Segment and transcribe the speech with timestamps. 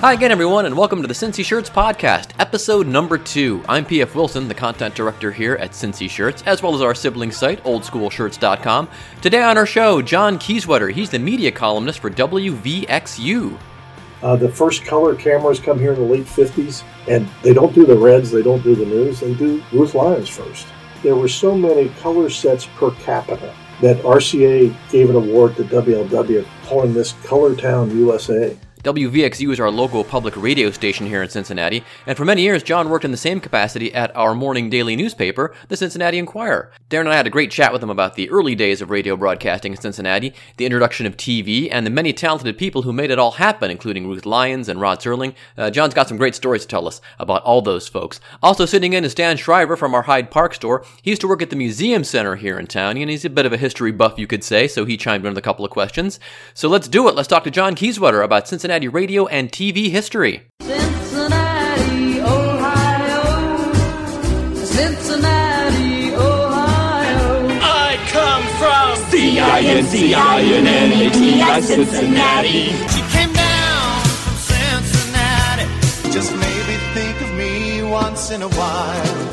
[0.00, 3.62] Hi again, everyone, and welcome to the Cincy Shirts Podcast, episode number two.
[3.68, 7.30] I'm PF Wilson, the content director here at Cincy Shirts, as well as our sibling
[7.30, 8.88] site, oldschoolshirts.com.
[9.20, 10.90] Today on our show, John Kiesewetter.
[10.90, 13.58] He's the media columnist for WVXU.
[14.22, 17.84] Uh, the first color cameras come here in the late 50s, and they don't do
[17.84, 20.66] the reds, they don't do the news, they do Ruth Lyons first.
[21.02, 26.46] There were so many color sets per capita that RCA gave an award to WLW,
[26.64, 28.56] calling this Color Town USA.
[28.82, 32.88] WVXU is our local public radio station here in Cincinnati, and for many years, John
[32.88, 36.72] worked in the same capacity at our morning daily newspaper, the Cincinnati Enquirer.
[36.88, 39.18] Darren and I had a great chat with him about the early days of radio
[39.18, 43.18] broadcasting in Cincinnati, the introduction of TV, and the many talented people who made it
[43.18, 45.34] all happen, including Ruth Lyons and Rod Serling.
[45.58, 48.18] Uh, John's got some great stories to tell us about all those folks.
[48.42, 50.86] Also sitting in is Dan Shriver from our Hyde Park store.
[51.02, 53.44] He used to work at the Museum Center here in town, and he's a bit
[53.44, 55.70] of a history buff, you could say, so he chimed in with a couple of
[55.70, 56.18] questions.
[56.54, 57.14] So let's do it.
[57.14, 60.42] Let's talk to John Kiesewetter about Cincinnati radio and TV history.
[60.60, 63.72] Cincinnati, Ohio.
[64.54, 67.48] Cincinnati, Ohio.
[67.60, 72.70] I come from C-I-N-C-I-N-N-A-T-I, Cincinnati.
[72.88, 75.66] She came down from Cincinnati.
[76.12, 79.28] Just maybe think of me once in a while.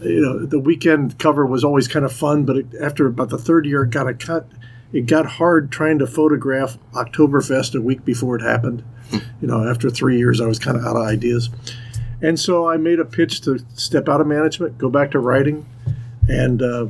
[0.00, 3.38] You know, the weekend cover was always kind of fun, but it, after about the
[3.38, 4.46] third year, it got a cut.
[4.92, 8.84] It got hard trying to photograph Oktoberfest a week before it happened.
[9.10, 11.48] You know, after three years, I was kind of out of ideas.
[12.22, 15.66] And so I made a pitch to step out of management, go back to writing,
[16.28, 16.86] and uh,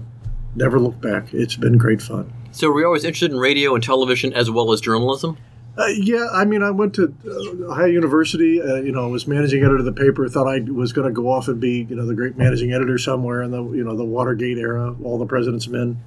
[0.57, 1.33] never look back.
[1.33, 2.33] It's been great fun.
[2.53, 5.37] so were you always interested in radio and television as well as journalism?
[5.79, 8.63] Uh, yeah, I mean, I went to uh, Ohio University.
[8.63, 10.27] Uh, you know, was managing editor of the paper.
[10.27, 12.97] Thought I was going to go off and be, you know, the great managing editor
[12.97, 16.03] somewhere in the, you know, the Watergate era, all the president's men.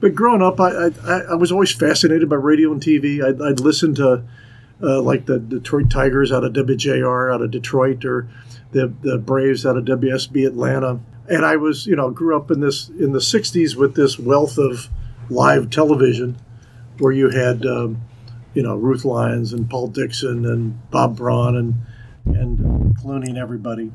[0.00, 3.24] But growing up, I, I, I was always fascinated by radio and TV.
[3.24, 4.24] I'd, I'd listen to,
[4.82, 8.28] uh, like the Detroit Tigers out of WJR out of Detroit, or
[8.72, 10.98] the the Braves out of WSB Atlanta.
[11.28, 14.58] And I was, you know, grew up in this in the '60s with this wealth
[14.58, 14.88] of
[15.30, 16.36] live television,
[16.98, 17.64] where you had.
[17.66, 18.02] Um,
[18.56, 21.74] you know Ruth Lyons and Paul Dixon and Bob Braun and
[22.24, 23.92] and Clooney and everybody.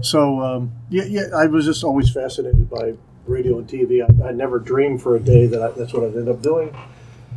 [0.00, 2.94] So um, yeah, yeah, I was just always fascinated by
[3.26, 4.02] radio and TV.
[4.02, 6.74] I, I never dreamed for a day that I, that's what I'd end up doing,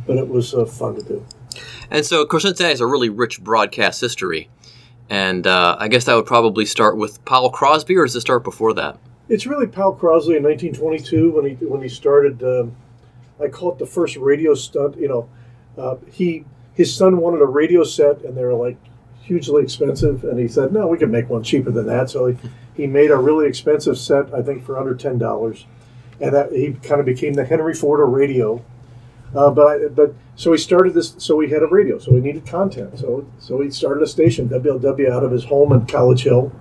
[0.06, 1.24] but it was uh, fun to do.
[1.90, 4.48] And so, of course, Cincinnati has a really rich broadcast history.
[5.10, 8.42] And uh, I guess that would probably start with Powel Crosley, or does it start
[8.42, 8.98] before that?
[9.28, 12.42] It's really Powel Crosley in 1922 when he when he started.
[12.42, 12.76] Um,
[13.42, 14.96] I call it the first radio stunt.
[14.96, 15.28] You know,
[15.78, 16.44] uh, he
[16.74, 18.76] his son wanted a radio set, and they were like
[19.22, 22.36] hugely expensive, and he said, "No, we can make one cheaper than that." So he,
[22.74, 25.66] he made a really expensive set, I think, for under ten dollars,
[26.20, 28.62] and that he kind of became the Henry Ford of radio.
[29.34, 31.14] Uh, but I, but so he started this.
[31.18, 31.98] So he had a radio.
[31.98, 32.98] So he needed content.
[32.98, 36.52] So so he started a station, WLW, out of his home in College Hill,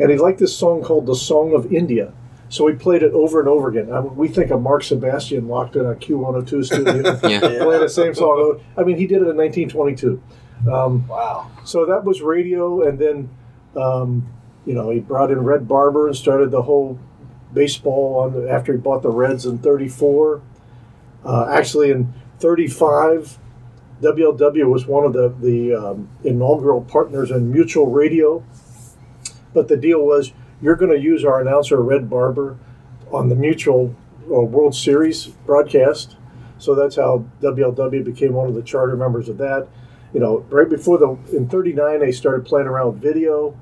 [0.00, 2.12] and he liked this song called "The Song of India."
[2.50, 3.92] So we played it over and over again.
[3.92, 7.40] I mean, we think of Mark Sebastian locked in a Q102 studio Yeah.
[7.62, 8.60] playing the same song.
[8.74, 10.22] I mean, he did it in 1922.
[10.72, 11.50] Um, Wow.
[11.64, 13.28] so that was radio, and then
[13.76, 14.26] um,
[14.64, 16.98] you know he brought in Red Barber and started the whole
[17.52, 20.40] baseball on the, after he bought the Reds in '34.
[21.24, 23.38] Uh, actually, in '35,
[24.02, 28.42] WLW was one of the the um, inaugural partners in Mutual Radio.
[29.54, 32.58] But the deal was you're going to use our announcer Red Barber
[33.12, 33.94] on the Mutual
[34.30, 36.16] uh, World Series broadcast.
[36.58, 39.68] So that's how WLW became one of the charter members of that.
[40.12, 43.56] You know, right before the in '39 they started playing around with video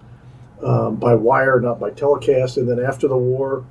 [0.62, 3.64] um, by wire, not by telecast, and then after the war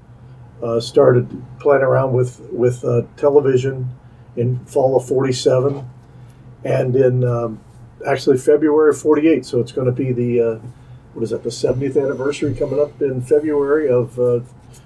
[0.62, 3.90] uh, started playing around with with uh, television
[4.36, 5.88] in fall of '47,
[6.64, 7.60] and in um,
[8.06, 9.46] actually February '48.
[9.46, 10.60] So it's going to be the uh,
[11.16, 11.44] what is that?
[11.44, 14.42] The 70th anniversary coming up in February of uh,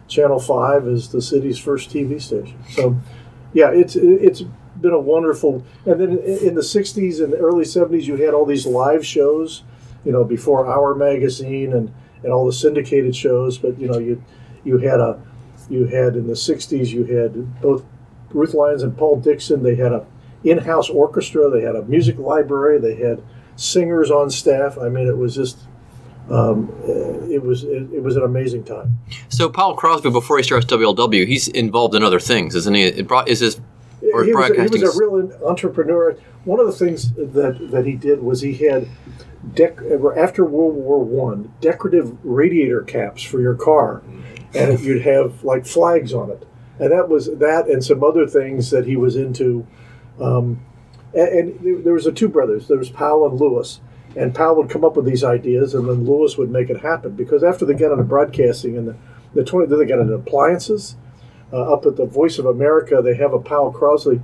[0.07, 2.57] Channel Five as the city's first TV station.
[2.69, 2.99] So
[3.53, 4.43] yeah, it's it's
[4.79, 5.65] been a wonderful.
[5.85, 9.63] And then in the '60s and the early '70s, you had all these live shows,
[10.05, 11.93] you know, before Our magazine and
[12.23, 13.57] and all the syndicated shows.
[13.57, 14.23] But you know, you
[14.63, 15.19] you had a
[15.67, 17.83] you had in the '60s, you had both
[18.31, 19.63] Ruth Lyons and Paul Dixon.
[19.63, 20.05] They had a
[20.43, 21.49] in-house orchestra.
[21.49, 22.79] They had a music library.
[22.79, 23.23] They had
[23.55, 24.77] singers on staff.
[24.77, 25.59] I mean, it was just.
[26.29, 28.97] Um, uh, it was it, it was an amazing time.
[29.29, 32.83] So Powel Crosley, before he starts WLW, he's involved in other things, isn't he?
[32.83, 33.59] It brought is his
[34.13, 36.15] or he, was a, he was a real entrepreneur.
[36.45, 38.87] One of the things that, that he did was he had
[39.53, 44.01] dec- after World War One decorative radiator caps for your car,
[44.53, 46.47] and you'd have like flags on it,
[46.79, 49.65] and that was that and some other things that he was into.
[50.19, 50.61] Um,
[51.13, 51.27] and,
[51.61, 52.67] and there- was the two brothers.
[52.67, 53.81] There was Powel and Lewis,
[54.19, 57.13] and Powel would come up with these ideas, and then Lewis would make it happen.
[57.15, 58.95] Because after they got into broadcasting and the
[59.33, 60.95] the twenty, then they got into appliances.
[61.51, 64.21] Uh, up at the Voice of America, they have a Powel Crosley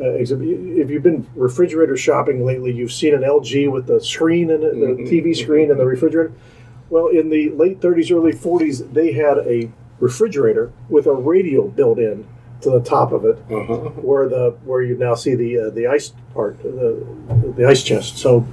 [0.00, 0.46] uh, exhibit.
[0.48, 4.74] If you've been refrigerator shopping lately, you've seen an LG with the screen in it,
[4.74, 6.32] the TV screen and the refrigerator.
[6.88, 9.70] Well, in the late 30s, early 40s, they had a
[10.00, 12.26] refrigerator with a radio built in
[12.60, 13.36] to the top of it,
[14.02, 17.04] where the where you now see the uh, the ice part, the
[17.56, 18.18] the ice chest.
[18.18, 18.46] So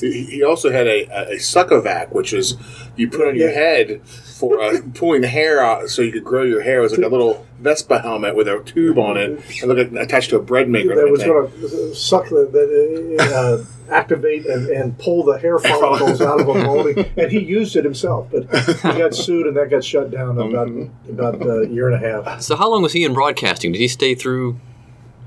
[0.00, 2.56] He he also had a, a, a succovac, which is
[2.96, 4.02] you put on your head
[4.42, 6.78] for uh, pulling the hair out so you could grow your hair.
[6.78, 9.30] It was like a little Vespa helmet with a tube on it
[9.60, 10.96] and look like attached to a bread maker.
[10.96, 11.30] that was thing.
[11.30, 16.48] going to suck the, the uh, activate and, and pull the hair follicles out of
[16.48, 18.28] a molding, and he used it himself.
[18.32, 20.68] But he got sued, and that got shut down about
[21.08, 22.42] about a year and a half.
[22.42, 23.72] so how long was he in broadcasting?
[23.72, 24.58] Did he stay through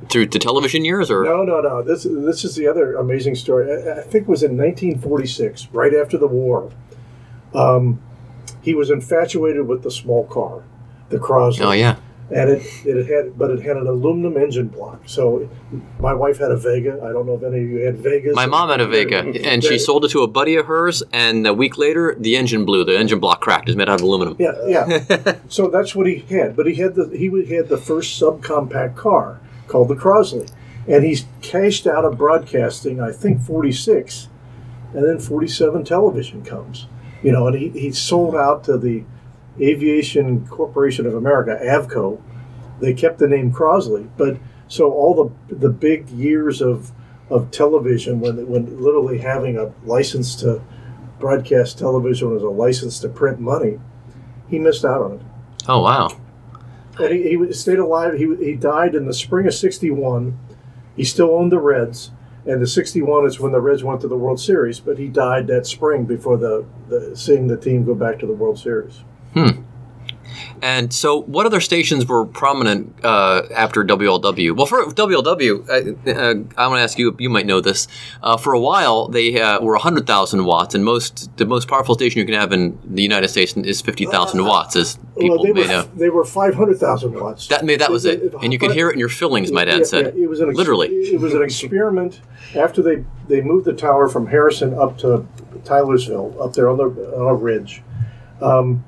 [0.09, 1.81] through the television years, or No, no, no.
[1.81, 3.71] This this is the other amazing story.
[3.71, 6.71] I, I think it was in 1946, right after the war.
[7.53, 8.01] Um,
[8.61, 10.63] he was infatuated with the small car,
[11.09, 11.61] the Crosley.
[11.61, 11.95] oh yeah,
[12.31, 15.47] and it, it had but it had an aluminum engine block so
[15.99, 18.47] my wife had a vega i don't know if any of you had vegas my
[18.47, 21.53] mom had a Vega, and she sold it to a buddy of hers, and a
[21.53, 22.83] week later the engine blew.
[22.83, 23.69] The engine block cracked.
[23.69, 24.35] It's made out of aluminum.
[24.39, 28.19] yeah yeah so that's what he had but he had the he had the first
[28.19, 30.51] subcompact car called the crosley
[30.87, 34.29] and he's cashed out of broadcasting i think 46
[34.93, 36.87] and then 47 television comes
[37.23, 39.03] you know and he, he sold out to the
[39.59, 42.21] aviation corporation of america avco
[42.79, 46.91] they kept the name Crosley, but so all the the big years of
[47.29, 50.61] of television when when literally having a license to
[51.19, 53.79] broadcast television was a license to print money,
[54.49, 55.21] he missed out on it.
[55.67, 56.09] Oh wow.
[56.99, 58.17] And he, he stayed alive.
[58.17, 60.37] He, he died in the spring of '61.
[60.95, 62.11] He still owned the Reds,
[62.45, 64.79] and the '61 is when the Reds went to the World Series.
[64.79, 68.33] But he died that spring before the, the seeing the team go back to the
[68.33, 69.03] World Series.
[69.33, 69.63] Hmm.
[70.61, 74.55] And so, what other stations were prominent uh, after WLW?
[74.55, 77.15] Well, for WLW, uh, uh, I want to ask you.
[77.19, 77.87] You might know this.
[78.23, 81.93] Uh, for a while, they uh, were hundred thousand watts, and most the most powerful
[81.95, 85.43] station you can have in the United States is fifty thousand watts, as people well,
[85.43, 85.81] they may were know.
[85.95, 87.47] they were 500,000 watts.
[87.47, 89.51] That may that was it, and you could hear it in your fillings.
[89.51, 90.87] My dad Yeah, said, yeah, it was an ex- literally.
[90.87, 92.21] It was an experiment
[92.55, 95.27] after they they moved the tower from Harrison up to
[95.63, 96.85] Tylersville, up there on the
[97.17, 97.81] on a ridge.
[98.41, 98.83] Um,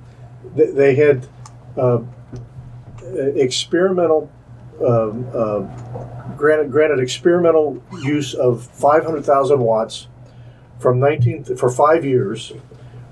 [0.55, 1.27] they, they had
[1.77, 2.01] uh,
[3.35, 4.31] experimental.
[4.85, 5.61] Um, uh,
[6.35, 10.07] granted, granted, experimental use of 500,000 watts
[10.79, 12.53] from 19 for five years,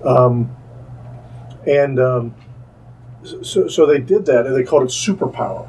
[0.04, 0.56] um,
[1.66, 2.36] and um,
[3.42, 5.68] so, so they did that, and they called it superpower.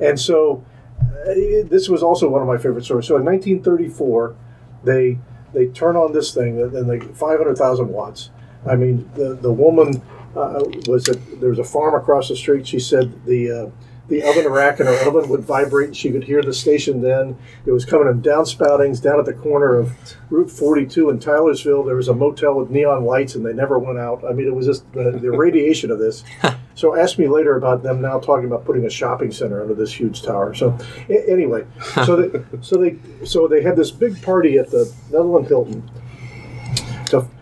[0.00, 0.64] And so
[1.00, 1.34] uh,
[1.68, 3.06] this was also one of my favorite stories.
[3.06, 4.34] So in 1934,
[4.82, 5.18] they
[5.52, 8.30] they turn on this thing, and they 500,000 watts.
[8.66, 10.02] I mean, the the woman
[10.36, 12.66] uh, was that there was a farm across the street.
[12.66, 13.70] She said the uh,
[14.08, 17.00] the oven rack in her oven would vibrate, and she could hear the station.
[17.00, 19.92] Then it was coming in downspoutings down at the corner of
[20.28, 21.86] Route 42 in Tylersville.
[21.86, 24.22] There was a motel with neon lights, and they never went out.
[24.24, 26.24] I mean, it was just the, the radiation of this.
[26.76, 29.92] So ask me later about them now talking about putting a shopping center under this
[29.92, 30.54] huge tower.
[30.54, 30.76] So
[31.08, 31.64] anyway,
[32.04, 35.88] so they, so they so they had this big party at the Netherland Hilton.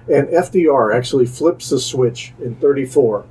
[0.08, 3.26] And FDR actually flips the switch in 34.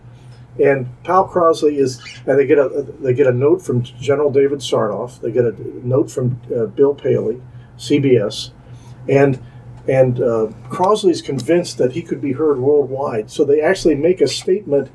[0.60, 4.60] And Powel Crosley is, and they get a they get a note from General David
[4.60, 5.22] Sarnoff.
[5.22, 5.56] They get a
[5.88, 7.42] note from uh, Bill Paley,
[7.78, 8.52] CBS,
[9.08, 9.42] and
[9.88, 13.32] and uh, Crosley's convinced that he could be heard worldwide.
[13.32, 14.92] So they actually make a statement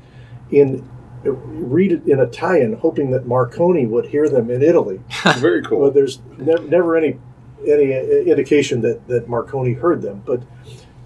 [0.51, 0.87] in
[1.23, 5.01] read it in Italian, hoping that Marconi would hear them in Italy.
[5.37, 5.79] Very cool.
[5.79, 7.19] Well, there's ne- never any
[7.67, 7.91] any
[8.29, 10.43] indication that, that Marconi heard them, but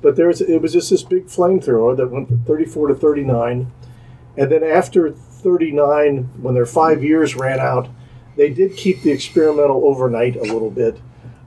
[0.02, 3.72] but there's it was just this big flamethrower that went from 34 to 39,
[4.38, 7.90] and then after 39, when their five years ran out,
[8.36, 11.00] they did keep the experimental overnight a little bit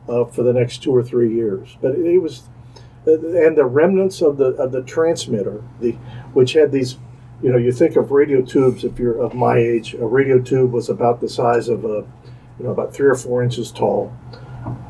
[0.09, 2.45] uh, for the next two or three years, but it was
[3.07, 5.93] and the remnants of the of the transmitter, the
[6.33, 6.97] which had these.
[7.43, 8.85] You know, you think of radio tubes.
[8.85, 12.07] If you're of my age, a radio tube was about the size of a,
[12.59, 14.17] you know, about three or four inches tall.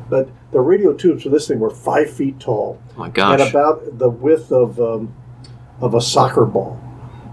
[0.09, 3.97] But the radio tubes for this thing were five feet tall Oh my and about
[3.97, 5.13] the width of um,
[5.81, 6.79] of a soccer ball,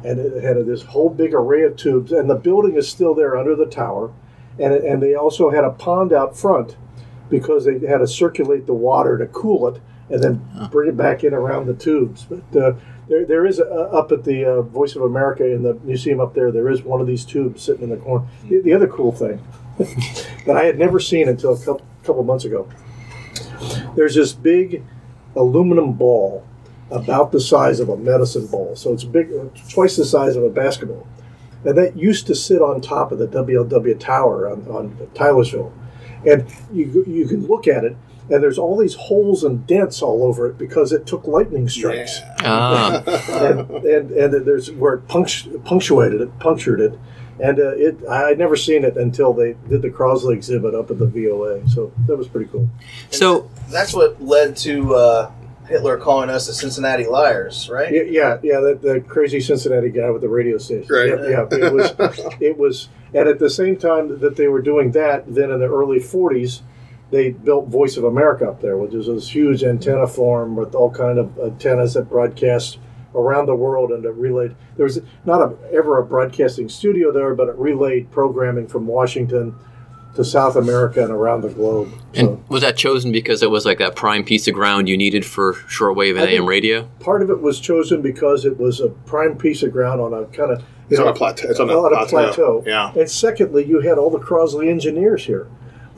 [0.04, 2.12] and it had this whole big array of tubes.
[2.12, 4.10] And the building is still there under the tower,
[4.58, 6.76] and it, and they also had a pond out front
[7.28, 9.80] because they had to circulate the water to cool it
[10.10, 12.26] and then bring it back in around the tubes.
[12.28, 12.74] But uh,
[13.08, 16.34] there, there is a, up at the uh, Voice of America in the museum up
[16.34, 16.50] there.
[16.50, 18.26] There is one of these tubes sitting in the corner.
[18.48, 19.42] The, the other cool thing
[19.78, 22.68] that I had never seen until a couple, couple months ago.
[23.94, 24.84] There's this big
[25.36, 26.44] aluminum ball
[26.90, 28.76] about the size of a medicine ball.
[28.76, 29.30] So it's big,
[29.70, 31.06] twice the size of a basketball.
[31.64, 35.72] And that used to sit on top of the WLW tower on, on Tylersville.
[36.26, 37.96] And you, you can look at it,
[38.30, 42.20] and there's all these holes and dents all over it because it took lightning strikes.
[42.40, 43.02] Ah,
[43.42, 46.98] And, and, and there's where it punctu- punctuated it, punctured it.
[47.42, 50.98] And uh, it, I'd never seen it until they did the Crosley exhibit up at
[50.98, 51.68] the VOA.
[51.68, 52.68] So that was pretty cool.
[53.10, 55.32] so That's what led to uh,
[55.66, 57.92] Hitler calling us the Cincinnati liars, right?
[57.92, 58.60] Yeah, yeah, yeah.
[58.60, 60.86] That the crazy Cincinnati guy with the radio station.
[60.88, 61.08] Right.
[61.08, 61.94] Yeah, yeah, it was.
[62.40, 65.66] it was, and at the same time that they were doing that, then in the
[65.66, 66.60] early '40s,
[67.10, 70.90] they built Voice of America up there, which is this huge antenna farm with all
[70.90, 72.78] kind of antennas that broadcast
[73.14, 74.54] around the world and it relayed.
[74.76, 79.54] There was not a, ever a broadcasting studio there, but it relayed programming from Washington
[80.14, 81.90] to South America and around the globe.
[82.12, 84.96] So and was that chosen because it was like that prime piece of ground you
[84.96, 86.84] needed for shortwave and I AM radio?
[87.00, 90.26] part of it was chosen because it was a prime piece of ground on a
[90.26, 91.48] kind of It's on a plateau.
[91.48, 92.62] It's on a on a plateau.
[92.66, 92.92] Yeah.
[92.94, 95.48] And secondly, you had all the Crosley engineers here.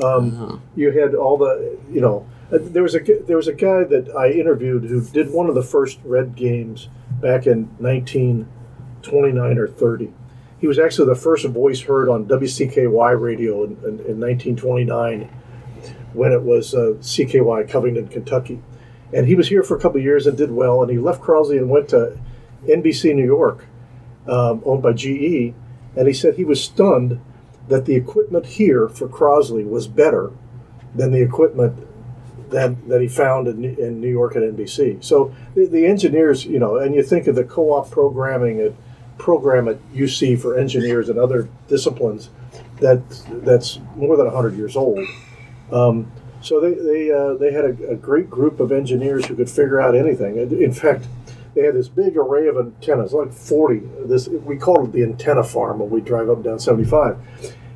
[0.03, 0.57] Um, Uh-huh.
[0.77, 4.15] You had all the, you know, uh, there was a there was a guy that
[4.17, 6.89] I interviewed who did one of the first Red games
[7.25, 10.13] back in 1929 or 30.
[10.61, 15.31] He was actually the first voice heard on WCKY radio in, in, in 1929
[16.13, 18.61] when it was uh, CKY Covington, Kentucky.
[19.15, 20.83] And he was here for a couple years and did well.
[20.83, 22.19] And he left Crosley and went to
[22.67, 23.65] NBC New York,
[24.29, 25.55] um, owned by GE.
[25.97, 27.23] And he said he was stunned
[27.69, 30.31] that the equipment here for Crosley was better
[30.95, 31.87] than the equipment
[32.51, 35.03] that, that he found in, in New York at NBC.
[35.03, 38.73] So the, the engineers, you know, and you think of the co-op programming at
[39.19, 42.31] program at UC for engineers and other disciplines
[42.79, 43.01] that
[43.45, 44.99] that's more than 100 years old.
[45.71, 46.11] Um,
[46.41, 49.81] so they they, uh, they had a, a great group of engineers who could figure
[49.81, 50.37] out anything.
[50.37, 51.07] In fact,
[51.55, 53.83] they had this big array of antennas, like 40.
[54.07, 57.17] This we called it the antenna farm when we drive up down 75.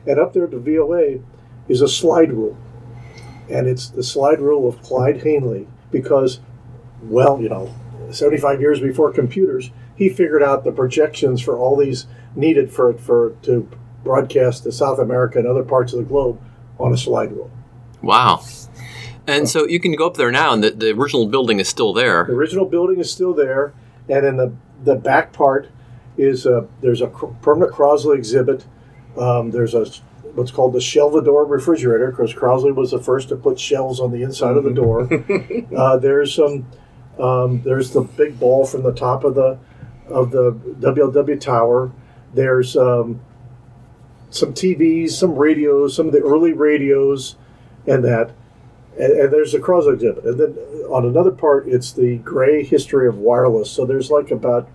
[0.06, 1.20] And up there at the VOA
[1.68, 2.56] is a slide rule,
[3.50, 6.40] and it's the slide rule of Clyde Hanley because,
[7.02, 7.74] well, you know,
[8.10, 13.34] 75 years before computers, he figured out the projections for all these needed for for
[13.42, 13.68] to
[14.04, 16.40] broadcast to South America and other parts of the globe
[16.78, 17.50] on a slide rule.
[18.02, 18.42] Wow.
[19.26, 21.92] And so you can go up there now, and the, the original building is still
[21.92, 22.24] there.
[22.24, 23.74] The original building is still there,
[24.08, 25.68] and in the the back part
[26.16, 28.64] is a, there's a cr- permanent Crosley exhibit.
[29.16, 29.86] Um, there's a
[30.38, 34.22] what's called the Shelvador refrigerator because Crosley was the first to put shelves on the
[34.22, 35.08] inside of the door.
[35.76, 36.66] uh, there's some
[37.18, 39.58] um, there's the big ball from the top of the
[40.06, 41.92] of the WLW tower.
[42.32, 43.20] There's um,
[44.30, 47.36] some TVs, some radios, some of the early radios,
[47.86, 48.32] and that.
[48.98, 50.24] And, and there's the Crosley exhibit.
[50.24, 50.56] And then
[50.88, 53.70] on another part, it's the gray history of wireless.
[53.70, 54.68] So there's like about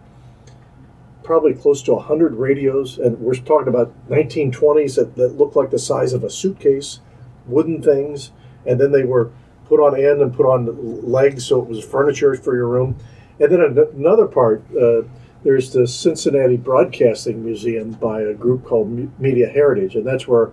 [1.24, 5.80] probably close to 100 radios, and we're talking about 1920s that, that looked like the
[5.80, 7.00] size of a suitcase,
[7.48, 8.32] wooden things,
[8.66, 9.32] and then they were
[9.66, 12.96] put on end and put on legs so it was furniture for your room.
[13.40, 15.04] And then another part, uh,
[15.44, 20.52] there's the Cincinnati Broadcasting Museum by a group called Media Heritage, and that's where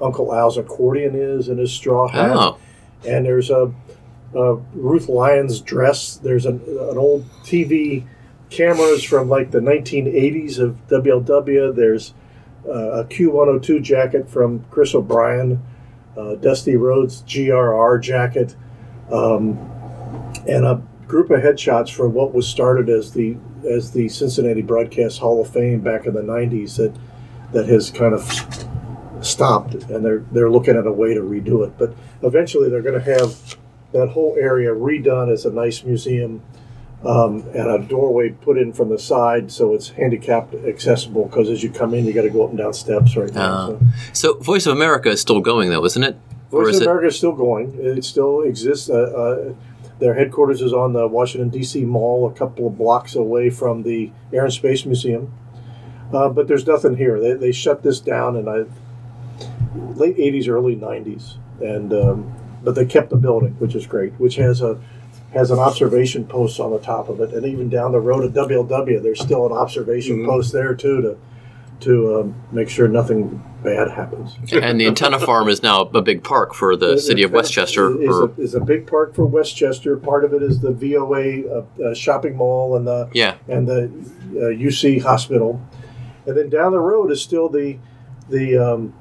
[0.00, 2.32] Uncle Al's accordion is and his straw hat.
[2.34, 2.58] Oh.
[3.06, 3.72] And there's a,
[4.34, 6.16] a Ruth Lyons dress.
[6.16, 8.06] There's an, an old TV
[8.50, 11.74] cameras from like the 1980s of WLW.
[11.74, 12.14] There's
[12.66, 15.62] uh, a Q102 jacket from Chris O'Brien,
[16.16, 18.56] uh, Dusty Rhodes GRR jacket,
[19.10, 19.58] um,
[20.48, 23.36] and a group of headshots for what was started as the
[23.68, 26.94] as the Cincinnati Broadcast Hall of Fame back in the 90s that
[27.52, 28.24] that has kind of
[29.24, 31.72] stopped, and they're they're looking at a way to redo it.
[31.78, 33.56] But eventually, they're going to have
[33.92, 36.42] that whole area redone as a nice museum
[37.04, 41.62] um, and a doorway put in from the side so it's handicapped accessible because as
[41.62, 43.80] you come in you got to go up and down steps right now Uh, so.
[44.12, 46.16] So Voice of America is still going though, isn't it?
[46.50, 47.74] Voice is of america is still going.
[47.80, 48.90] It still exists.
[48.90, 49.54] Uh, uh,
[49.98, 54.10] their headquarters is on the washington d.c mall a couple of blocks away from the
[54.32, 55.32] air and space museum.
[56.12, 57.20] Uh, but there's nothing here.
[57.20, 58.64] They, they shut this down in I,
[59.94, 64.36] late 80s early 90s and um, but they kept the building which is great which
[64.36, 64.80] has a
[65.32, 68.32] has an observation post on the top of it, and even down the road at
[68.32, 71.18] WLW, there's still an observation post there too to
[71.80, 74.36] to um, make sure nothing bad happens.
[74.52, 78.02] and the antenna farm is now a big park for the city of Westchester.
[78.02, 79.96] is, Or, a, is a big park for Westchester.
[79.96, 83.84] Part of it is the VOA uh, uh, shopping mall and the yeah, and the
[83.84, 85.60] uh, UC hospital,
[86.26, 87.78] and then down the road is still the
[88.28, 88.94] the um,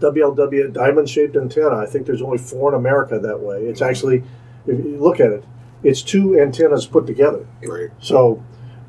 [0.00, 1.76] WLW diamond shaped antenna.
[1.76, 3.64] I think there's only four in America that way.
[3.64, 4.22] It's actually,
[4.66, 5.44] if you look at it,
[5.82, 7.46] it's two antennas put together.
[7.62, 7.90] Right.
[8.00, 8.42] So,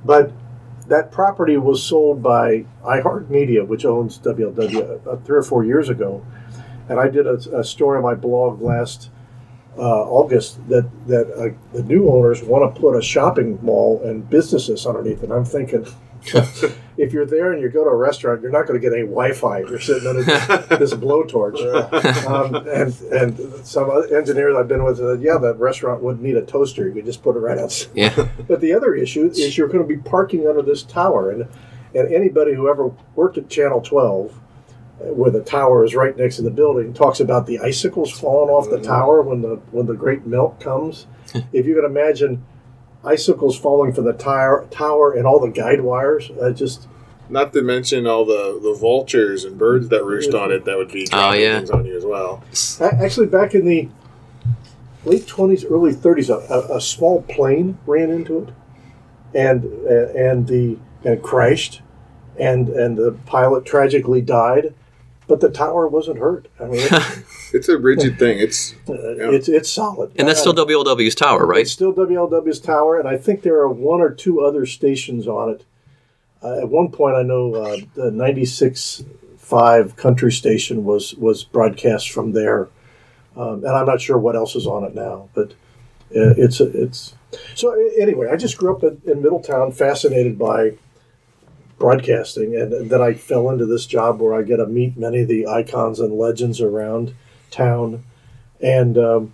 [0.03, 0.31] but
[0.87, 6.25] that property was sold by iHeartMedia, which owns WLW, about three or four years ago,
[6.89, 9.09] and I did a, a story on my blog last
[9.77, 14.27] uh, August that that uh, the new owners want to put a shopping mall and
[14.29, 15.31] businesses underneath it.
[15.31, 15.85] I'm thinking.
[16.97, 19.05] if you're there and you go to a restaurant, you're not going to get any
[19.07, 19.59] Wi-Fi.
[19.59, 21.57] You're sitting under this, this blowtorch.
[22.25, 26.41] Um, and and some engineers I've been with said, yeah, that restaurant wouldn't need a
[26.45, 26.87] toaster.
[26.87, 27.91] You could just put it right outside.
[27.93, 28.27] yeah.
[28.47, 31.47] But the other issue is you're going to be parking under this tower, and
[31.95, 34.31] and anybody who ever worked at Channel 12,
[34.99, 38.49] uh, where the tower is right next to the building, talks about the icicles falling
[38.49, 41.07] off the tower when the when the great melt comes.
[41.53, 42.43] if you can imagine
[43.07, 46.87] icicles falling from the tower tower and all the guide wires, uh, just
[47.29, 50.91] Not to mention all the, the vultures and birds that roost on it that would
[50.91, 51.57] be dropping yeah.
[51.57, 52.43] things on you as well.
[52.81, 53.89] Actually, back in the
[55.05, 58.49] late 20s, early 30s, a, a, a small plane ran into it,
[59.33, 61.81] and uh, and the and crashed,
[62.37, 64.73] and and the pilot tragically died,
[65.27, 66.47] but the tower wasn't hurt.
[66.59, 68.39] I mean, it, It's a rigid thing.
[68.39, 71.61] It's uh, it's it's solid, And that's still Uh, WLW's tower, right?
[71.61, 75.49] It's still WLW's tower, and I think there are one or two other stations on
[75.51, 75.63] it.
[76.43, 82.33] Uh, at one point, I know uh, the 96.5 country station was was broadcast from
[82.33, 82.69] there,
[83.35, 85.29] um, and I'm not sure what else is on it now.
[85.33, 85.51] But
[86.15, 87.15] uh, it's it's
[87.55, 88.29] so anyway.
[88.31, 90.73] I just grew up in, in Middletown, fascinated by
[91.79, 95.27] broadcasting, and then I fell into this job where I get to meet many of
[95.27, 97.13] the icons and legends around
[97.51, 98.03] town,
[98.61, 99.33] and um,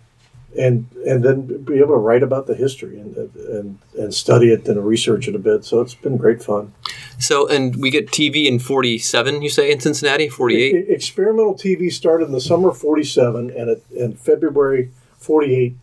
[0.57, 4.67] and and then be able to write about the history and and and study it
[4.67, 5.65] and research it a bit.
[5.65, 6.73] So it's been great fun.
[7.19, 10.27] So, and we get TV in 47, you say, in Cincinnati?
[10.27, 10.75] 48?
[10.75, 15.75] E- Experimental TV started in the summer of '47, and it, in February '48,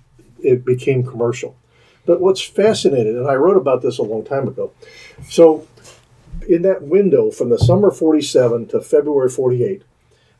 [0.43, 1.57] it became commercial.
[2.05, 4.73] But what's fascinating, and I wrote about this a long time ago,
[5.29, 5.67] so
[6.49, 9.83] in that window from the summer '47 to February '48,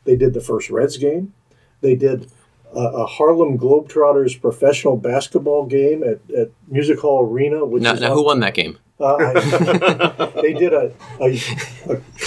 [0.03, 1.33] they did the first Reds game,
[1.81, 2.29] they did
[2.73, 8.13] a, a Harlem Globetrotters professional basketball game at, at Music Hall Arena, which Now, now
[8.13, 8.77] who won that game?
[8.99, 11.39] uh, I- they did a, a,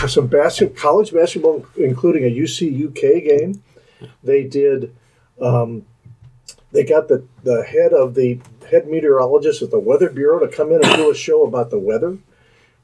[0.03, 3.63] a some basket, college basketball, including a UC UK game.
[4.23, 4.95] They did.
[5.41, 5.87] Um,
[6.73, 8.41] they got the, the head of the
[8.71, 11.79] head meteorologist at the Weather Bureau to come in and do a show about the
[11.79, 12.19] weather.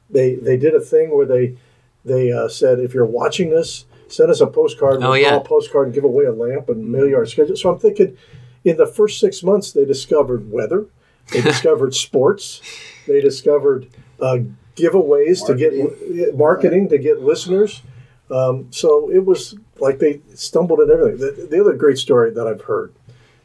[0.09, 1.57] They they did a thing where they
[2.05, 4.97] they uh, said if you're watching this, send us a postcard.
[5.03, 5.31] Oh, We'll yeah.
[5.31, 7.57] draw a postcard and give away a lamp and mail you our schedule.
[7.57, 8.17] So I'm thinking,
[8.65, 10.87] in the first six months, they discovered weather,
[11.33, 12.61] they discovered sports,
[13.07, 13.87] they discovered
[14.21, 14.39] uh,
[14.77, 17.83] giveaways to get marketing to get listeners.
[18.31, 21.19] Um, so it was like they stumbled at everything.
[21.19, 22.93] The, the other great story that I've heard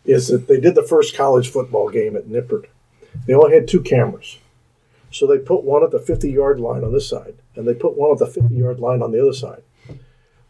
[0.03, 2.65] is that they did the first college football game at Nippert.
[3.25, 4.37] They only had two cameras.
[5.11, 7.97] So they put one at the 50 yard line on this side, and they put
[7.97, 9.63] one at the 50 yard line on the other side.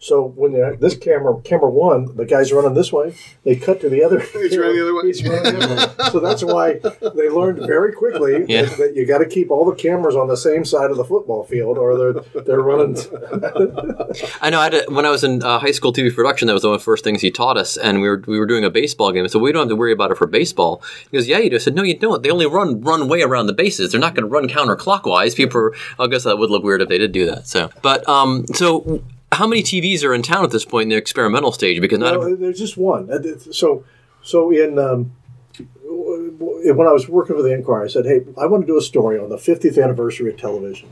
[0.06, 3.90] So when they're this camera, camera one, the guy's running this way, they cut to
[3.90, 4.20] the other.
[4.34, 5.08] He's running the other way.
[5.08, 6.10] He's running the other way.
[6.12, 6.74] So that's why
[7.16, 8.66] they learned very quickly Yeah.
[8.66, 11.04] that, that you got to keep all the cameras on the same side of the
[11.04, 12.96] football field, or they're they're running.
[14.42, 14.60] I know.
[14.60, 16.76] I had a, when I was in uh, high school TV production, that was one
[16.76, 19.12] of the first things he taught us, and we were we were doing a baseball
[19.12, 19.28] game.
[19.28, 20.84] So we don't have to worry about it for baseball.
[21.10, 22.22] He goes, "Yeah, you do." I said, "No, you don't.
[22.22, 23.92] They only run run way around the bases.
[23.92, 26.90] They're not going to run counterclockwise." People, are, I guess that would look weird if
[26.90, 27.48] they did do that.
[27.48, 30.96] So, but um, so how many TVs are in town at this point in the
[30.96, 31.82] experimental stage?
[31.82, 33.12] Because not No, there's just one.
[33.12, 33.20] Uh,
[33.52, 33.84] So,
[34.22, 35.12] so in um,
[35.58, 38.82] when I was working for the Enquirer, I said, "Hey, I want to do a
[38.82, 40.90] story on the 50th anniversary of television,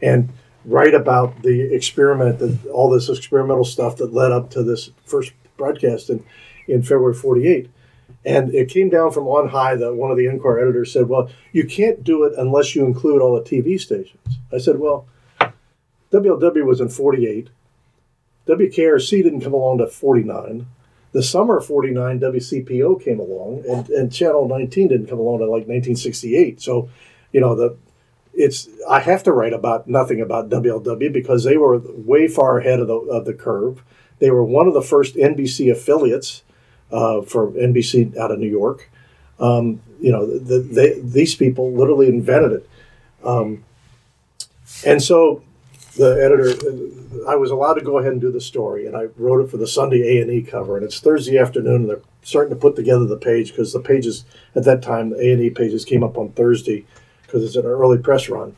[0.00, 0.30] and
[0.64, 5.32] write about the experiment, that all this experimental stuff that led up to this first
[5.56, 6.24] broadcast in,
[6.66, 7.70] in February '48."
[8.24, 11.28] And it came down from on high that one of the Enquirer editors said, "Well,
[11.52, 15.06] you can't do it unless you include all the TV stations." I said, "Well."
[16.12, 17.48] WLW was in 48.
[18.46, 20.66] WKRC didn't come along to 49.
[21.12, 25.44] The summer of 49, WCPO came along, and, and Channel 19 didn't come along to
[25.44, 26.60] like 1968.
[26.60, 26.88] So,
[27.32, 27.76] you know, the
[28.34, 32.80] it's I have to write about nothing about WLW because they were way far ahead
[32.80, 33.82] of the, of the curve.
[34.20, 36.42] They were one of the first NBC affiliates
[36.90, 38.90] uh, for NBC out of New York.
[39.38, 42.70] Um, you know, the, they, these people literally invented it.
[43.24, 43.64] Um,
[44.86, 45.42] and so
[45.96, 49.44] the editor, I was allowed to go ahead and do the story, and I wrote
[49.44, 50.76] it for the Sunday A and E cover.
[50.76, 54.24] And it's Thursday afternoon, and they're starting to put together the page because the pages
[54.54, 56.86] at that time, the A and E pages came up on Thursday
[57.22, 58.56] because it's an early press run.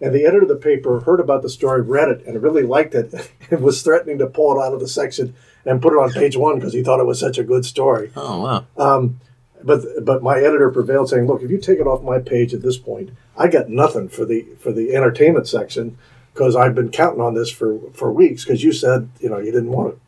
[0.00, 2.94] And the editor of the paper heard about the story, read it, and really liked
[2.94, 3.14] it,
[3.50, 6.36] and was threatening to pull it out of the section and put it on page
[6.36, 8.10] one because he thought it was such a good story.
[8.16, 9.20] oh wow, Um,
[9.62, 12.60] but but my editor prevailed, saying, "Look, if you take it off my page at
[12.60, 15.96] this point, I got nothing for the for the entertainment section
[16.34, 19.52] because I've been counting on this for for weeks because you said you know you
[19.52, 19.98] didn't want it."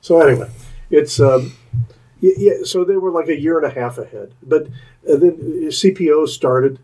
[0.00, 0.50] So anyway,
[0.90, 1.52] it's um,
[2.20, 2.64] yeah.
[2.64, 4.68] So they were like a year and a half ahead, but
[5.08, 5.36] uh, then
[5.68, 6.78] CPO started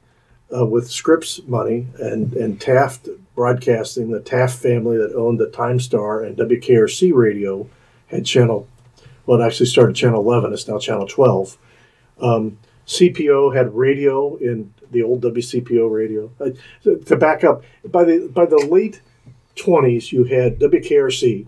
[0.54, 5.78] uh, with Scripps money and and Taft Broadcasting, the Taft family that owned the Time
[5.78, 7.68] Star and WKRC Radio
[8.08, 8.68] had channel.
[9.26, 10.54] Well, it actually started channel 11.
[10.54, 11.58] It's now channel 12.
[12.20, 12.58] Um,
[12.88, 16.30] CPO had radio in the old WCPO radio.
[16.40, 16.50] Uh,
[16.82, 19.02] to- back up, by the by the late
[19.56, 21.46] 20s, you had WKRC,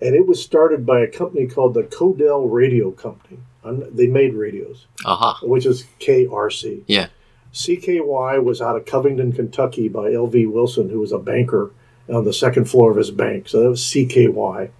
[0.00, 3.40] and it was started by a company called the Kodel Radio Company.
[3.64, 6.84] Um, they made radios, aha, which is KRC.
[6.86, 7.08] yeah,
[7.52, 10.46] CKY was out of Covington, Kentucky by L.B.
[10.46, 11.72] Wilson, who was a banker
[12.08, 13.48] on the second floor of his bank.
[13.48, 14.70] So that was CKY.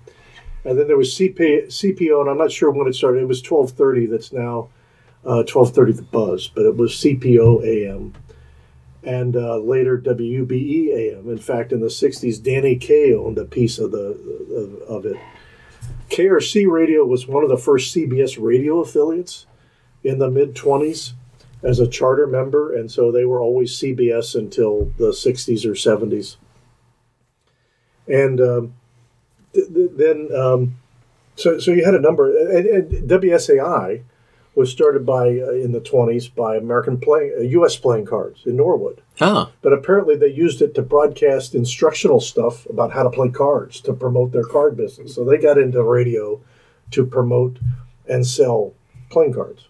[0.65, 3.23] And then there was CP, CPO, and I'm not sure when it started.
[3.23, 4.69] It was 1230 that's now
[5.25, 8.15] uh, 1230 The Buzz, but it was CPO AM.
[9.03, 11.31] And uh, later WBE AM.
[11.31, 14.17] In fact, in the 60s, Danny Kaye owned a piece of, the,
[14.55, 15.17] of, of it.
[16.11, 19.47] KRC Radio was one of the first CBS radio affiliates
[20.05, 21.13] in the mid 20s
[21.63, 26.37] as a charter member, and so they were always CBS until the 60s or 70s.
[28.09, 28.75] And um,
[29.55, 30.77] th- th- then, um,
[31.37, 34.03] so, so you had a number, and, and WSAI
[34.61, 37.77] was started by uh, in the 20s by American playing, uh, U.S.
[37.77, 39.01] playing cards in Norwood.
[39.23, 43.81] oh, But apparently, they used it to broadcast instructional stuff about how to play cards
[43.81, 45.15] to promote their card business.
[45.15, 46.43] So they got into radio
[46.91, 47.59] to promote
[48.07, 48.75] and sell
[49.09, 49.67] playing cards.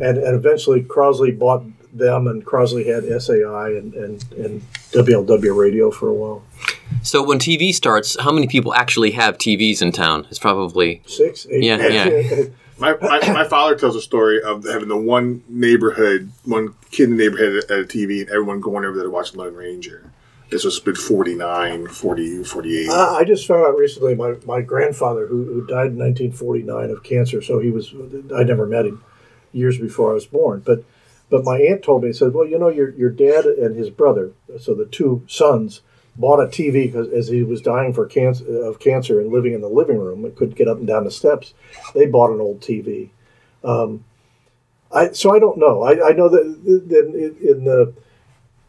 [0.00, 4.62] And, and eventually, Crosley bought them, and Crosley had SAI and, and, and
[4.92, 6.42] WLW radio for a while.
[7.02, 10.26] So when TV starts, how many people actually have TVs in town?
[10.28, 11.62] It's probably Six, eight.
[11.62, 12.44] Yeah, yeah.
[12.84, 17.16] My, my, my father tells a story of having the one neighborhood, one kid in
[17.16, 20.12] the neighborhood at a TV, and everyone going over there to watch Lone Ranger.
[20.50, 22.88] This was been 49, 40, 48.
[22.90, 27.02] Uh, I just found out recently my, my grandfather, who, who died in 1949 of
[27.02, 27.94] cancer, so he was,
[28.36, 29.02] I never met him
[29.52, 30.62] years before I was born.
[30.64, 30.84] But
[31.30, 34.32] but my aunt told me, said, well, you know, your, your dad and his brother,
[34.60, 35.80] so the two sons,
[36.16, 39.60] bought a TV because as he was dying for cancer, of cancer and living in
[39.60, 41.54] the living room it couldn't get up and down the steps,
[41.94, 43.10] they bought an old TV.
[43.62, 44.04] Um,
[44.92, 45.82] I, so I don't know.
[45.82, 47.94] I, I know that, in, the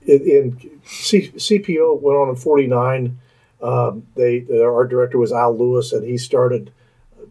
[0.05, 3.19] in, C, CPO went on in 49
[3.61, 6.71] um, they art director was Al Lewis, and he started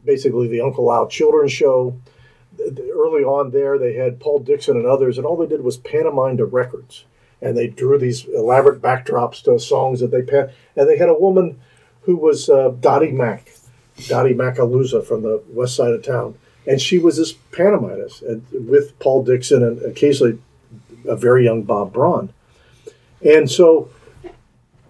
[0.05, 1.97] basically the Uncle Al children's show.
[2.61, 6.37] Early on, there they had Paul Dixon and others, and all they did was pantomime
[6.39, 7.05] to records,
[7.41, 10.51] and they drew these elaborate backdrops to songs that they pan.
[10.77, 11.61] And they had a woman
[12.03, 13.53] who was uh, Dottie Mack,
[14.09, 18.99] Dottie Macaluso from the west side of town, and she was this pantomimist and with
[18.99, 20.39] Paul Dixon and occasionally
[21.07, 22.33] a very young Bob Braun
[23.23, 23.91] And so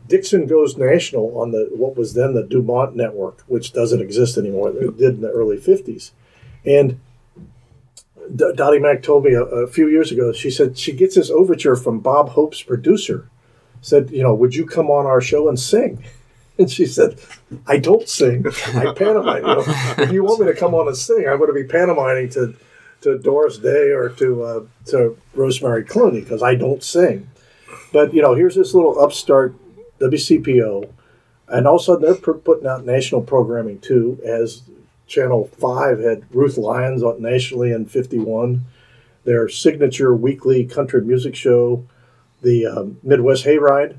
[0.08, 4.70] Dixon goes national on the what was then the Dumont network, which doesn't exist anymore.
[4.70, 6.10] It did in the early '50s,
[6.64, 7.00] and
[8.34, 10.32] Dottie Mack told me a, a few years ago.
[10.32, 13.28] She said she gets this overture from Bob Hope's producer.
[13.80, 16.04] Said, you know, would you come on our show and sing?
[16.56, 17.18] And she said,
[17.66, 18.46] I don't sing.
[18.46, 19.38] I pantomime.
[19.44, 19.64] You know,
[19.98, 22.54] if you want me to come on and sing, I'm going to be pantomiming to
[23.00, 27.28] to Doris Day or to uh, to Rosemary Clooney because I don't sing.
[27.92, 29.54] But you know, here's this little upstart
[29.98, 30.90] WCPO,
[31.48, 34.20] and all of a sudden they're putting out national programming too.
[34.24, 34.62] As
[35.14, 38.64] Channel Five had Ruth Lyons on nationally in '51,
[39.24, 41.84] their signature weekly country music show,
[42.42, 43.98] the um, Midwest Hayride.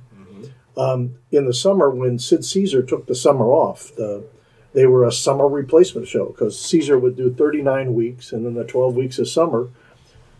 [0.77, 4.25] Um, in the summer, when Sid Caesar took the summer off, the,
[4.73, 8.65] they were a summer replacement show because Caesar would do 39 weeks, and then the
[8.65, 9.69] 12 weeks of summer,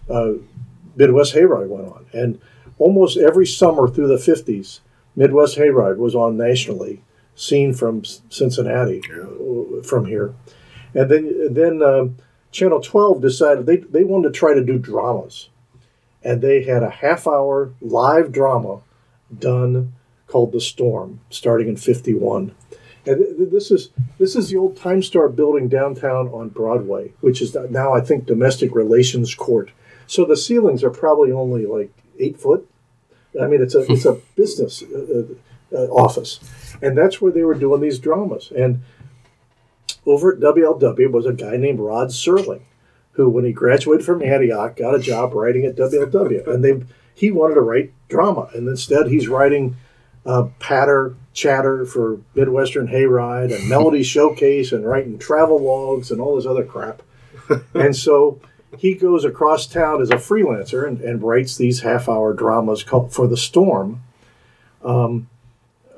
[0.10, 0.34] uh,
[0.98, 2.06] Midwest Hayride went on.
[2.12, 2.42] And
[2.78, 4.82] almost every summer through the 50s,
[5.16, 7.02] Midwest Hayride was on nationally,
[7.34, 10.34] seen from Cincinnati, uh, from here.
[10.96, 12.18] And then, then um,
[12.52, 15.50] Channel 12 decided they, they wanted to try to do dramas.
[16.24, 18.80] And they had a half hour live drama
[19.38, 19.94] done
[20.28, 22.56] called The Storm, starting in 51.
[23.06, 27.14] And th- th- this is this is the old Time Star building downtown on Broadway,
[27.22, 29.72] which is now I think domestic relations court.
[30.08, 32.68] So the ceilings are probably only like eight foot.
[33.40, 35.24] I mean, it's a it's a business uh,
[35.74, 36.40] uh, uh, office,
[36.82, 38.52] and that's where they were doing these dramas.
[38.58, 38.82] And
[40.06, 42.62] over at WLW was a guy named Rod Serling,
[43.13, 47.32] who, when he graduated from Antioch, got a job writing at WLW, and they he
[47.32, 49.78] wanted to write drama, and instead he's writing
[50.26, 56.36] uh, patter chatter for Midwestern Hayride and Melody Showcase and writing travel logs and all
[56.36, 57.02] this other crap.
[57.74, 58.39] and so
[58.78, 63.13] he goes across town as a freelancer and, and writes these half hour dramas called
[63.13, 64.02] For the Storm
[64.84, 65.30] um,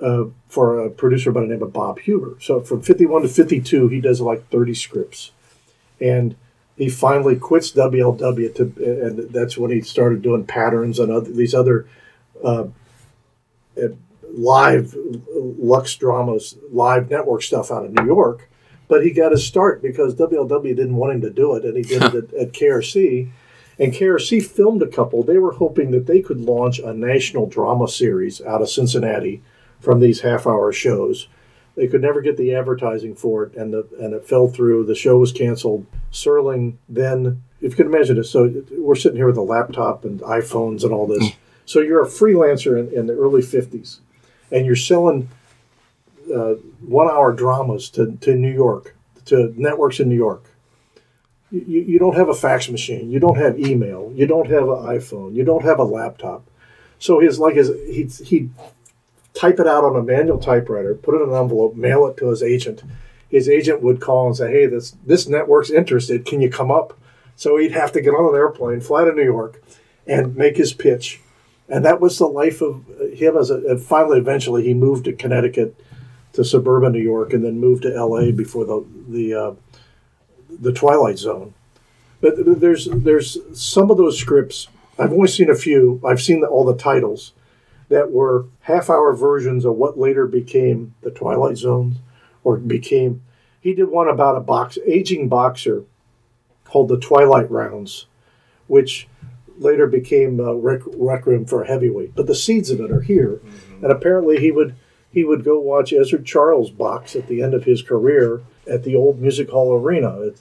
[0.02, 2.38] uh, for a producer by the name of Bob Huber.
[2.40, 5.32] So from 51 to 52, he does like 30 scripts.
[6.00, 6.36] And
[6.78, 11.56] he finally quits WLW to, and that's when he started doing patterns and other, these
[11.56, 11.88] other
[12.44, 12.66] uh,
[13.82, 13.88] uh,
[14.32, 14.96] live
[15.34, 18.48] Lux dramas, live network stuff out of New York.
[18.88, 21.84] But he got his start because WLW didn't want him to do it, and he
[21.84, 23.30] did it at, at KRC.
[23.80, 25.24] And KRC filmed a couple.
[25.24, 29.42] They were hoping that they could launch a national drama series out of Cincinnati
[29.80, 31.28] from these half-hour shows.
[31.76, 34.86] They could never get the advertising for it, and the and it fell through.
[34.86, 35.86] The show was canceled.
[36.12, 40.20] Serling then, if you can imagine it, so we're sitting here with a laptop and
[40.22, 41.34] iPhones and all this.
[41.66, 44.00] So you're a freelancer in, in the early '50s,
[44.52, 45.30] and you're selling
[46.34, 50.46] uh, one-hour dramas to, to New York, to networks in New York.
[51.52, 53.10] You, you don't have a fax machine.
[53.12, 54.12] You don't have email.
[54.16, 55.36] You don't have an iPhone.
[55.36, 56.50] You don't have a laptop.
[57.00, 58.50] So his like his he he
[59.38, 62.30] type it out on a manual typewriter, put it in an envelope, mail it to
[62.30, 62.84] his agent.
[63.30, 66.26] His agent would call and say, "Hey, this this network's interested.
[66.26, 66.98] Can you come up?"
[67.36, 69.62] So he'd have to get on an airplane, fly to New York,
[70.08, 71.22] and make his pitch.
[71.70, 73.38] And that was the life of him.
[73.38, 75.76] As a, and finally, eventually, he moved to Connecticut,
[76.34, 78.32] to suburban New York, and then moved to L.A.
[78.32, 79.54] before the the uh,
[80.50, 81.54] the Twilight Zone.
[82.22, 84.68] But there's there's some of those scripts.
[84.98, 86.02] I've only seen a few.
[86.04, 87.34] I've seen the, all the titles
[87.90, 91.98] that were half-hour versions of what later became the Twilight Zone,
[92.44, 93.24] or became.
[93.62, 95.84] He did one about a box aging boxer
[96.66, 98.06] called the Twilight Rounds,
[98.68, 99.08] which
[99.58, 102.16] later became uh, rec- Requiem for a Heavyweight.
[102.16, 103.42] But the seeds of it are here,
[103.82, 104.76] and apparently he would
[105.12, 108.96] he would go watch Ezzard Charles box at the end of his career at the
[108.96, 110.32] old Music Hall Arena.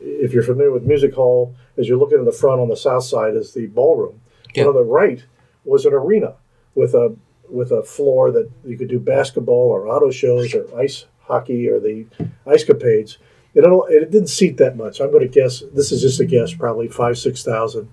[0.00, 3.04] If you're familiar with Music Hall, as you're looking in the front on the south
[3.04, 4.20] side is the ballroom.
[4.54, 4.64] Yeah.
[4.64, 5.22] But on the right
[5.64, 6.34] was an arena
[6.74, 7.14] with a
[7.48, 11.80] with a floor that you could do basketball or auto shows or ice hockey or
[11.80, 12.06] the
[12.46, 13.16] ice capades.
[13.54, 15.00] It, don't- it didn't seat that much.
[15.00, 15.62] I'm going to guess.
[15.74, 16.54] This is just a guess.
[16.54, 17.88] Probably five six thousand.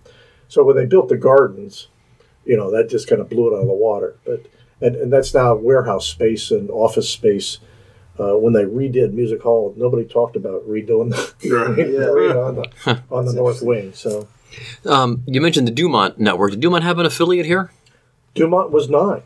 [0.47, 1.87] So when they built the gardens,
[2.45, 4.15] you know that just kind of blew it out of the water.
[4.25, 4.45] But
[4.79, 7.57] and, and that's now warehouse space and office space.
[8.19, 11.77] Uh, when they redid Music Hall, nobody talked about redoing the Right.
[11.79, 13.93] arena on the, on the north wing.
[13.93, 14.27] So
[14.85, 16.49] Um, you mentioned the Dumont network.
[16.51, 17.69] Did Dumont have an affiliate here?
[18.37, 19.23] Dumont was nine.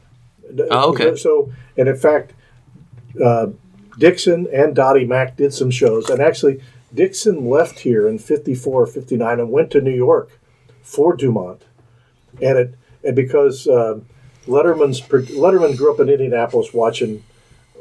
[0.71, 1.15] Oh, okay.
[1.15, 2.33] So, and in fact,
[3.23, 3.47] uh,
[3.97, 6.09] Dixon and Dottie Mack did some shows.
[6.09, 6.61] And actually,
[6.93, 10.39] Dixon left here in 54 or 59 and went to New York
[10.81, 11.63] for Dumont.
[12.41, 14.05] And it and because um
[14.47, 17.23] Letterman's Letterman grew up in Indianapolis watching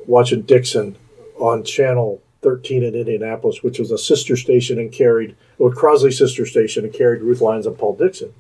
[0.07, 0.97] watching Dixon
[1.39, 6.47] on Channel 13 in Indianapolis, which was a sister station and carried, or Crosley sister
[6.47, 8.33] station and carried Ruth Lyons and Paul Dixon.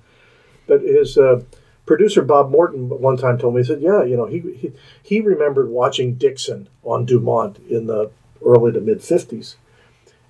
[0.66, 1.42] But his uh,
[1.90, 4.72] producer Bob Morton one time told me, he said, "Yeah, you know, he he,
[5.02, 8.12] he remembered watching Dixon on Dumont in the
[8.46, 9.56] early to mid '50s,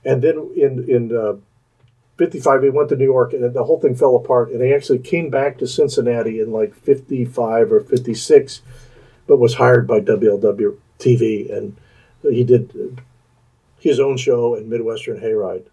[0.02, 1.34] and then in in uh,
[2.16, 4.50] '55 he went to New York, and the whole thing fell apart.
[4.50, 8.62] And he actually came back to Cincinnati in like '55 or '56,
[9.26, 11.76] but was hired by WLW TV, and
[12.22, 13.02] he did
[13.78, 15.66] his own show and Midwestern Hayride.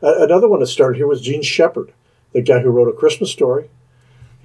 [0.00, 1.92] Another one that started here was Jean Shepherd,
[2.32, 3.70] the guy who wrote A Christmas Story.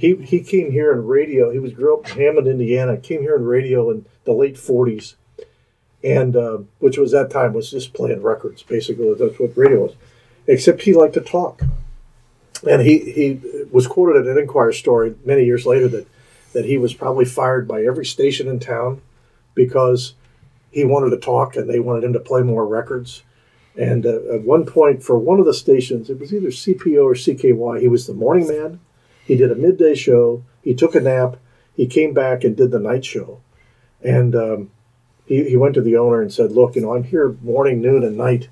[0.02, 1.52] He, he came here in radio.
[1.52, 2.98] He was grew up in Hammond, Indiana.
[2.98, 5.14] Came here in radio in the late '40s,
[6.04, 8.64] and uh, which was that time was just playing records.
[8.64, 9.96] Basically, that's what radio was.
[10.48, 11.62] Except he liked to talk,
[12.68, 16.08] and he he was quoted in an Enquirer story many years later that
[16.54, 19.04] that he was probably fired by every station in town
[19.54, 20.16] because
[20.72, 23.22] he wanted to talk and they wanted him to play more records.
[23.78, 27.14] And uh, at one point, for one of the stations, it was either CPO or
[27.14, 28.80] CKY, he was the morning man.
[29.26, 30.44] He did a midday show.
[30.64, 31.38] He took a nap.
[31.76, 33.42] He came back and did the night show.
[34.04, 34.72] And um,
[35.26, 38.04] he, he went to the owner and said, "Look, you know, I'm here morning, noon,
[38.04, 38.50] and night.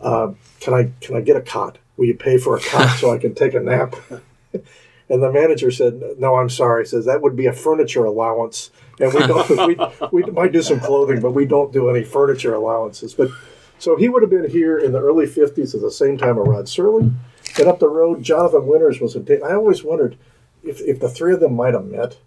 [0.00, 1.78] Uh, can I can I get a cot?
[1.96, 3.94] Will you pay for a cot so I can take a nap?"
[4.52, 8.70] and the manager said, "No, I'm sorry." He says that would be a furniture allowance,
[9.00, 10.10] and we don't.
[10.12, 13.14] we, we might do some clothing, but we don't do any furniture allowances.
[13.14, 13.30] But
[13.78, 16.46] so he would have been here in the early '50s at the same time as
[16.46, 17.14] Rod Serling,
[17.58, 19.20] and up the road, Jonathan Winters was a.
[19.20, 19.42] date.
[19.42, 20.16] I always wondered
[20.62, 22.18] if if the three of them might have met.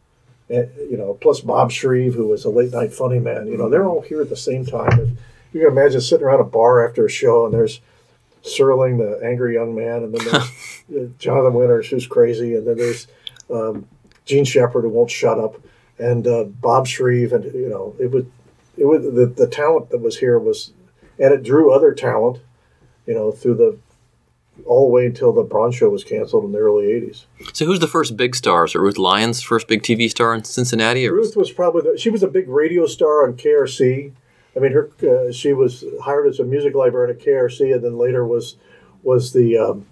[0.49, 3.47] And, you know, plus Bob Shreve, who was a late night funny man.
[3.47, 4.99] You know, they're all here at the same time.
[4.99, 5.17] And
[5.53, 7.79] you can imagine sitting around a bar after a show, and there's
[8.43, 10.41] Serling, the angry young man, and then
[10.89, 13.07] there's Jonathan Winters, who's crazy, and then there's
[13.49, 13.87] um,
[14.25, 15.55] Jean Shepherd, who won't shut up,
[15.99, 18.25] and uh, Bob Shreve, and you know, it was
[18.77, 20.73] it was the, the talent that was here was,
[21.19, 22.41] and it drew other talent,
[23.05, 23.77] you know, through the
[24.65, 27.25] all the way until the Braun show was canceled in the early '80s.
[27.53, 28.67] So who's the first big star?
[28.67, 32.09] So Ruth Lyons, first big TV star in Cincinnati, or Ruth was probably the, she
[32.09, 34.11] was a big radio star on KRC.
[34.55, 37.97] I mean, her uh, she was hired as a music librarian at KRC, and then
[37.97, 38.57] later was
[39.03, 39.85] was the um,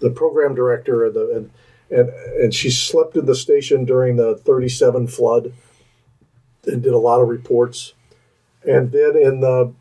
[0.00, 1.50] the program director and the and,
[1.90, 2.08] and
[2.42, 5.52] and she slept in the station during the '37 flood
[6.66, 7.94] and did a lot of reports.
[8.64, 9.72] And then in the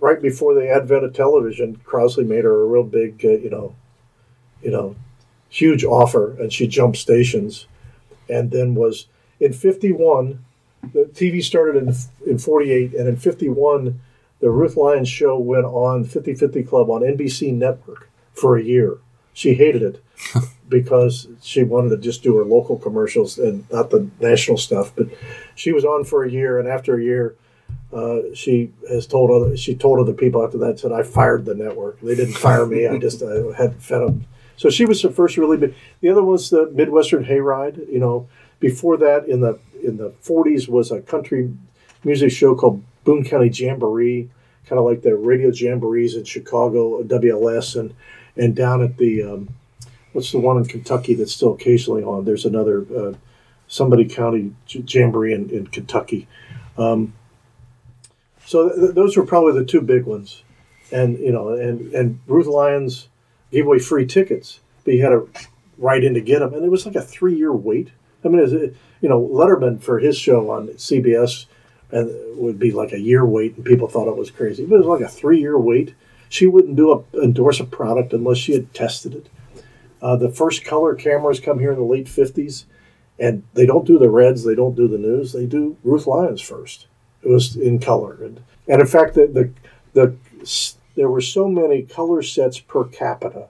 [0.00, 3.74] right before the advent of television, Crosley made her a real big, uh, you know,
[4.62, 4.96] you know,
[5.48, 7.66] huge offer, and she jumped stations,
[8.28, 9.06] and then was
[9.40, 10.44] in '51.
[10.92, 11.94] The TV started in
[12.26, 14.00] in '48, and in '51,
[14.40, 18.98] the Ruth Lyons show went on 50-50 Club on NBC Network for a year.
[19.32, 20.02] She hated it
[20.68, 24.92] because she wanted to just do her local commercials and not the national stuff.
[24.96, 25.08] But
[25.54, 27.36] she was on for a year, and after a year,
[27.92, 31.54] uh, she has told other she told other people after that said I fired the
[31.54, 32.00] network.
[32.00, 32.86] They didn't fire me.
[32.86, 34.26] I just I had fed them.
[34.56, 35.74] So she was the first really big.
[36.00, 37.90] The other was the Midwestern Hayride.
[37.90, 38.28] You know,
[38.60, 41.54] before that in the in the 40s was a country
[42.04, 44.28] music show called Boone County Jamboree,
[44.66, 47.94] kind of like the radio jamborees in Chicago, WLS, and
[48.36, 49.48] and down at the um,
[50.12, 52.24] what's the one in Kentucky that's still occasionally on?
[52.24, 53.12] There's another uh,
[53.66, 56.26] somebody county jamboree in, in Kentucky.
[56.76, 57.14] Um,
[58.48, 60.42] so th- those were probably the two big ones,
[60.90, 63.08] and you know, and and Ruth Lyons
[63.52, 65.28] gave away free tickets, but you had to
[65.76, 67.90] write in to get them, and it was like a three year wait.
[68.24, 71.44] I mean, you know, Letterman for his show on CBS,
[71.90, 74.86] and would be like a year wait, and people thought it was crazy, but it
[74.86, 75.94] was like a three year wait.
[76.30, 79.28] She wouldn't do a, endorse a product unless she had tested it.
[80.00, 82.64] Uh, the first color cameras come here in the late '50s,
[83.18, 86.40] and they don't do the reds, they don't do the news, they do Ruth Lyons
[86.40, 86.86] first.
[87.22, 89.50] It was in color, and, and in fact, the, the
[89.92, 90.16] the
[90.94, 93.48] there were so many color sets per capita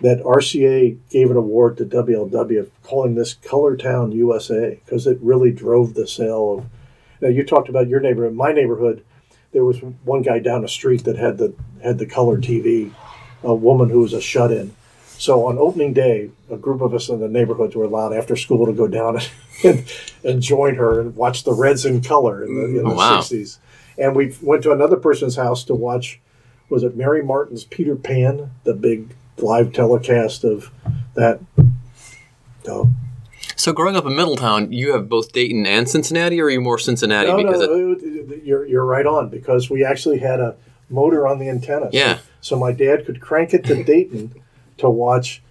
[0.00, 5.52] that RCA gave an award to WLW calling this Color Town USA because it really
[5.52, 6.66] drove the sale of.
[7.20, 8.34] Now you talked about your neighborhood.
[8.34, 9.04] My neighborhood,
[9.52, 12.92] there was one guy down the street that had the had the color TV,
[13.42, 14.74] a woman who was a shut in.
[15.18, 18.66] So on opening day, a group of us in the neighborhoods were allowed after school
[18.66, 19.20] to go down
[19.64, 19.84] and,
[20.24, 23.18] and join her and watch the Reds in color in the, in Oh, the wow.
[23.20, 23.58] 60s.
[23.96, 26.20] And we went to another person's house to watch,
[26.68, 30.70] was it Mary Martin's Peter Pan, the big live telecast of
[31.14, 31.40] that.
[32.64, 32.90] So,
[33.56, 36.78] so growing up in Middletown, you have both Dayton and Cincinnati, or are you more
[36.78, 37.28] Cincinnati?
[37.28, 40.56] no, because no, it- you're, you're right on because we actually had a
[40.90, 41.86] motor on the antenna.
[41.86, 42.18] So- Yeah.
[42.40, 44.34] So, my dad could crank it to Dayton
[44.78, 45.42] to watch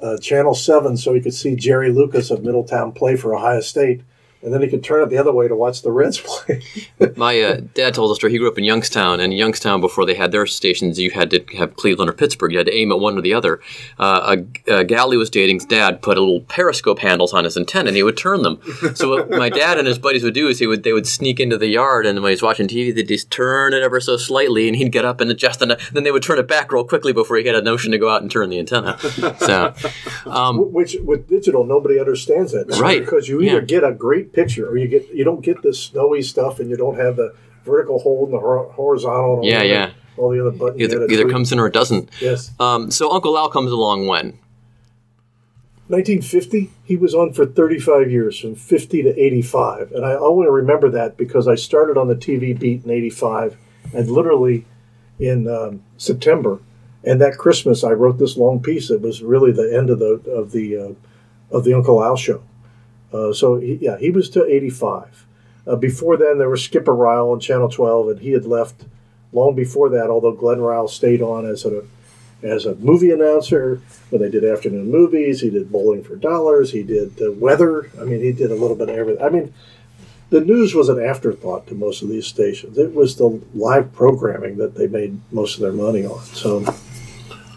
[0.00, 4.02] uh, Channel 7 so he could see Jerry Lucas of Middletown play for Ohio State.
[4.42, 6.62] And then he could turn it the other way to watch the Reds play.
[7.16, 8.32] My uh, dad told the story.
[8.32, 11.30] He grew up in Youngstown, and in Youngstown, before they had their stations, you had
[11.30, 12.52] to have Cleveland or Pittsburgh.
[12.52, 13.60] You had to aim at one or the other.
[13.98, 14.36] Uh,
[14.68, 17.88] a, a gal he was dating's dad put a little periscope handles on his antenna,
[17.88, 18.60] and he would turn them.
[18.94, 21.40] So what my dad and his buddies would do is he would they would sneak
[21.40, 24.16] into the yard, and when he was watching TV, they'd just turn it ever so
[24.16, 26.84] slightly, and he'd get up and adjust, and then they would turn it back real
[26.84, 28.98] quickly before he had a notion to go out and turn the antenna.
[29.38, 29.74] So,
[30.26, 33.00] um, Which with digital, nobody understands that, Right.
[33.00, 33.64] Because you either Yeah.
[33.64, 36.76] get a great picture, or you get you don't get the snowy stuff, and you
[36.76, 38.40] don't have the vertical hold and the
[38.72, 39.34] horizontal.
[39.34, 39.82] And all Yeah, the yeah.
[39.84, 40.80] Other, all the other buttons.
[40.80, 42.10] either either comes in or it doesn't.
[42.20, 42.50] Yes.
[42.58, 44.38] Um, so Uncle Al comes along when
[45.88, 49.92] 1950, he was on for 35 years, from 50 to 85.
[49.92, 53.56] And I only remember that because I started on the TV beat in 85,
[53.94, 54.66] and literally
[55.18, 56.60] in um, September.
[57.04, 58.90] And that Christmas, I wrote this long piece.
[58.90, 62.42] It was really the end of the of the uh, of the Uncle Al show.
[63.12, 65.26] Uh, so he, yeah, he was to 85.
[65.66, 68.84] Uh, before then, there was Skipper Ryle on Channel 12, and he had left
[69.32, 70.08] long before that.
[70.10, 71.84] Although Glenn Ryle stayed on as a
[72.42, 73.80] as a movie announcer
[74.10, 75.40] when they did afternoon movies.
[75.40, 76.72] He did Bowling for Dollars.
[76.72, 77.90] He did the weather.
[78.00, 79.24] I mean, he did a little bit of everything.
[79.24, 79.52] I mean,
[80.30, 82.78] the news was an afterthought to most of these stations.
[82.78, 86.22] It was the live programming that they made most of their money on.
[86.26, 86.60] So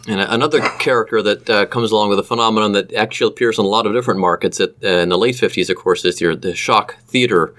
[0.07, 3.67] And another character that uh, comes along with a phenomenon that actually appears in a
[3.67, 6.55] lot of different markets at, uh, in the late 50s, of course, is your, the
[6.55, 7.53] shock theater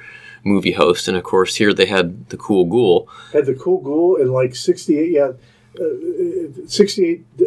[0.44, 1.06] movie host.
[1.06, 3.08] And of course, here they had the cool ghoul.
[3.32, 5.32] had the cool ghoul in like 68 yeah
[5.80, 7.44] uh, 68 uh,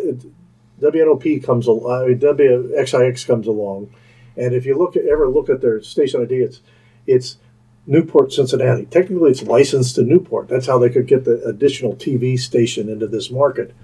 [0.82, 3.93] WNOP comes along uh, WXIX comes along
[4.36, 6.62] and if you look at ever look at their station ID it's
[7.06, 7.38] it's
[7.86, 12.38] Newport Cincinnati technically it's licensed to Newport that's how they could get the additional TV
[12.39, 13.76] station into this market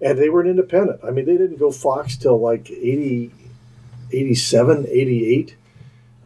[0.00, 3.32] and they were an independent I mean they didn't go Fox till like 80
[4.12, 5.56] 87 88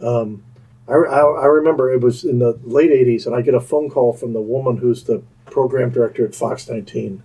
[0.02, 0.42] um,
[0.88, 3.88] I, I, I remember it was in the late 80s, and I get a phone
[3.88, 7.22] call from the woman who's the program director at Fox 19,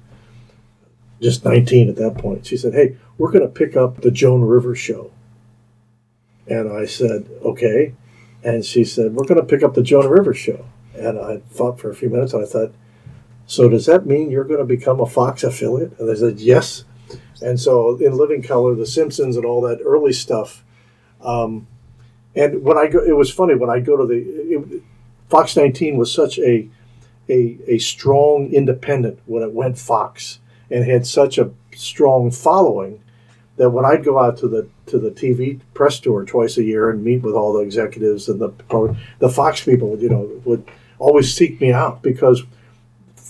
[1.22, 2.46] just 19 at that point.
[2.46, 5.12] She said, Hey, we're going to pick up the Joan Rivers show.
[6.48, 7.94] And I said, Okay.
[8.44, 10.66] And she said, We're going to pick up the Joan Rivers show.
[10.96, 12.74] And I thought for a few minutes, and I thought,
[13.48, 15.98] So does that mean you're going to become a Fox affiliate?
[15.98, 16.84] And they said, Yes.
[17.42, 20.64] And so in Living Color, The Simpsons, and all that early stuff.
[21.22, 21.68] Um,
[22.36, 24.84] and when I go, it was funny when I go to the it,
[25.30, 26.68] Fox 19 was such a,
[27.30, 30.40] a a strong independent when it went Fox
[30.70, 33.02] and had such a strong following
[33.56, 36.90] that when I'd go out to the to the TV press tour twice a year
[36.90, 38.52] and meet with all the executives and the
[39.20, 40.70] the Fox people, you know, would
[41.00, 42.44] always seek me out because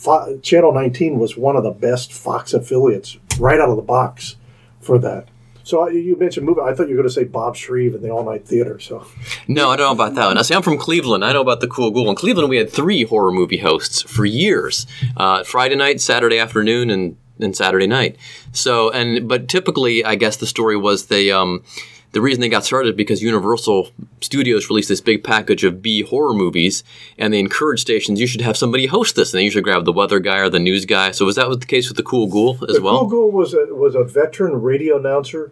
[0.07, 4.37] Fo- Channel 19 was one of the best Fox affiliates right out of the box
[4.79, 5.27] for that.
[5.63, 6.61] So I- you mentioned movie.
[6.61, 8.79] I thought you were going to say Bob Shreve and the All Night Theater.
[8.79, 9.05] So
[9.49, 10.35] No, I don't know about that one.
[10.35, 11.25] Now, see, I'm from Cleveland.
[11.25, 12.09] I know about the cool ghoul.
[12.09, 14.87] In Cleveland, we had three horror movie hosts for years
[15.17, 18.15] uh, Friday night, Saturday afternoon, and, and Saturday night.
[18.53, 21.31] So, and but typically, I guess the story was they.
[21.31, 21.63] Um,
[22.11, 23.89] the reason they got started is because Universal
[24.21, 26.83] Studios released this big package of B horror movies,
[27.17, 29.93] and they encouraged stations you should have somebody host this, and they usually grab the
[29.93, 31.11] weather guy or the news guy.
[31.11, 32.99] So was that the case with the Cool Ghoul as the well?
[32.99, 35.51] Cool Ghoul was a was a veteran radio announcer,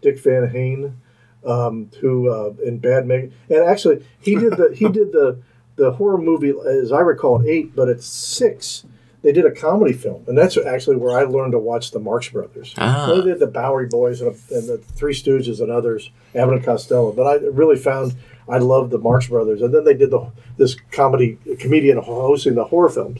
[0.00, 0.96] Dick Von Hoene,
[1.44, 5.42] um, who uh, in Bad Meg, and actually he did the he did the
[5.76, 8.84] the horror movie as I recall at eight, but at six
[9.26, 12.28] they did a comedy film, and that's actually where I learned to watch the Marx
[12.28, 12.74] Brothers.
[12.78, 13.12] Ah.
[13.12, 17.10] They did the Bowery Boys and, and the Three Stooges and others, Abbott and Costello.
[17.12, 18.14] But I really found
[18.48, 22.64] I loved the Marx Brothers, and then they did the this comedy comedian hosting the
[22.64, 23.18] horror films.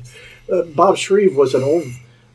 [0.50, 1.84] Uh, Bob Shreve was an old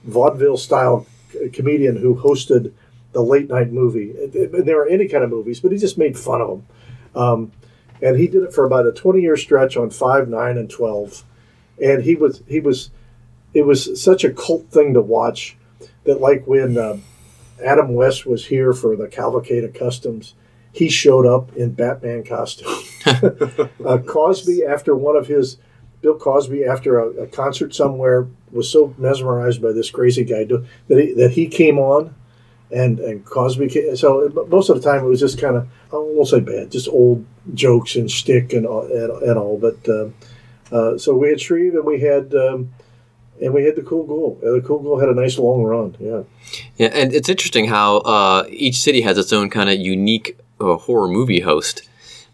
[0.03, 1.05] vaudeville style
[1.53, 2.73] comedian who hosted
[3.13, 4.13] the late night movie.
[4.33, 6.65] There were any kind of movies, but he just made fun of them.
[7.15, 7.51] Um,
[8.01, 11.23] and he did it for about a 20 year stretch on 5, 9, and 12.
[11.81, 12.89] And he was, he was,
[13.53, 15.57] it was such a cult thing to watch
[16.03, 16.97] that, like when uh,
[17.63, 20.33] Adam West was here for the Cavalcade of Customs,
[20.71, 22.73] he showed up in Batman costume.
[23.85, 25.57] uh, Cosby, after one of his,
[26.01, 30.65] Bill Cosby, after a, a concert somewhere, was so mesmerized by this crazy guy do,
[30.87, 32.15] that he, that he came on,
[32.71, 33.67] and and Cosby.
[33.67, 36.71] Came, so most of the time it was just kind of I won't say bad,
[36.71, 39.57] just old jokes and shtick and all- and, and all.
[39.57, 40.09] But uh,
[40.73, 42.33] uh, so we had Shreve and we had.
[42.33, 42.73] Um,
[43.41, 44.39] and we had the Cool Ghoul.
[44.43, 45.95] Uh, The Cool Ghoul had a nice long run.
[45.99, 46.23] Yeah.
[46.77, 50.75] Yeah, and it's interesting how uh, each city has its own kind of unique uh,
[50.77, 51.87] horror movie host.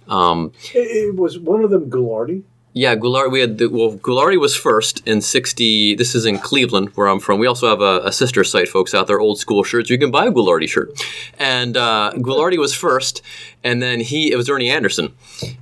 [0.07, 2.43] Um, It, it was one of them Ghoulardi.
[2.77, 3.31] Yeah, Goulart.
[3.31, 5.95] We had the, well, Ghoulardi was first in '60.
[5.95, 7.39] This is in Cleveland, where I'm from.
[7.39, 9.89] We also have a, a sister site, folks out there, old school shirts.
[9.89, 10.91] You can buy a Ghoulardi shirt,
[11.39, 13.23] and uh, was first,
[13.63, 14.31] and then he.
[14.31, 15.15] It was Ernie Anderson,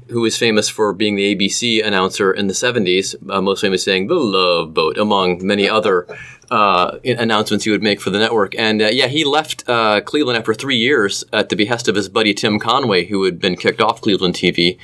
[0.09, 4.07] who was famous for being the ABC announcer in the '70s, uh, most famous saying
[4.07, 6.07] "The Love Boat," among many other
[6.51, 8.55] uh, announcements he would make for the network.
[8.57, 12.09] And uh, yeah, he left uh, Cleveland after three years at the behest of his
[12.09, 14.77] buddy Tim Conway, who had been kicked off Cleveland TV.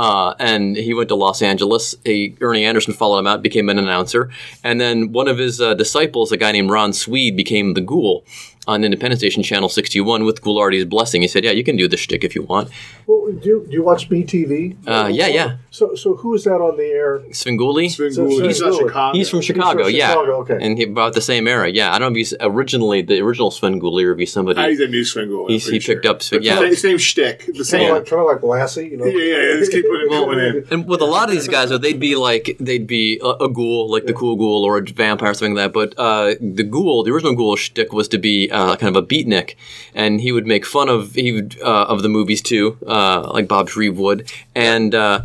[0.00, 1.94] Uh, and he went to Los Angeles.
[2.06, 4.30] A, Ernie Anderson followed him out, became an announcer.
[4.64, 8.24] And then one of his uh, disciples, a guy named Ron Sweed, became the Ghoul
[8.70, 11.22] on Independent Station Channel 61 with Ghoulardi's blessing.
[11.22, 12.70] He said, Yeah, you can do the shtick if you want.
[13.06, 14.76] Well, do you, do you watch Me TV?
[14.86, 15.56] Uh, yeah, yeah.
[15.70, 17.18] So, so who is that on the air?
[17.30, 17.86] Svengoolie?
[17.86, 18.46] Svengoolie.
[18.46, 18.78] He's not Svengoolie.
[18.88, 19.18] Chicago.
[19.18, 20.08] He's from Chicago, from yeah.
[20.10, 20.58] Chicago, okay.
[20.60, 21.92] And he about the same era, yeah.
[21.92, 24.60] I don't know if he's originally the original Svengoolie or if he's somebody.
[24.60, 25.50] Ah, he's a new Svengoolie.
[25.50, 26.58] He's- he picked up Sven- yeah.
[26.60, 27.46] Same, same shtick.
[27.46, 27.90] The Kind same.
[27.90, 29.04] of like, kind of like Lassie, you know?
[29.06, 30.66] Yeah, yeah, yeah, just keep putting Well, one in.
[30.70, 33.48] and with a lot of these guys, though, they'd be like they'd be a, a
[33.48, 35.72] ghoul, like the cool ghoul, or a vampire, or something like that.
[35.72, 39.06] But uh, the ghoul, the original ghoul shtick, was to be uh, kind of a
[39.06, 39.56] beatnik,
[39.94, 43.48] and he would make fun of he would, uh, of the movies too, uh, like
[43.48, 44.30] Bob Shreve would.
[44.54, 45.22] And uh,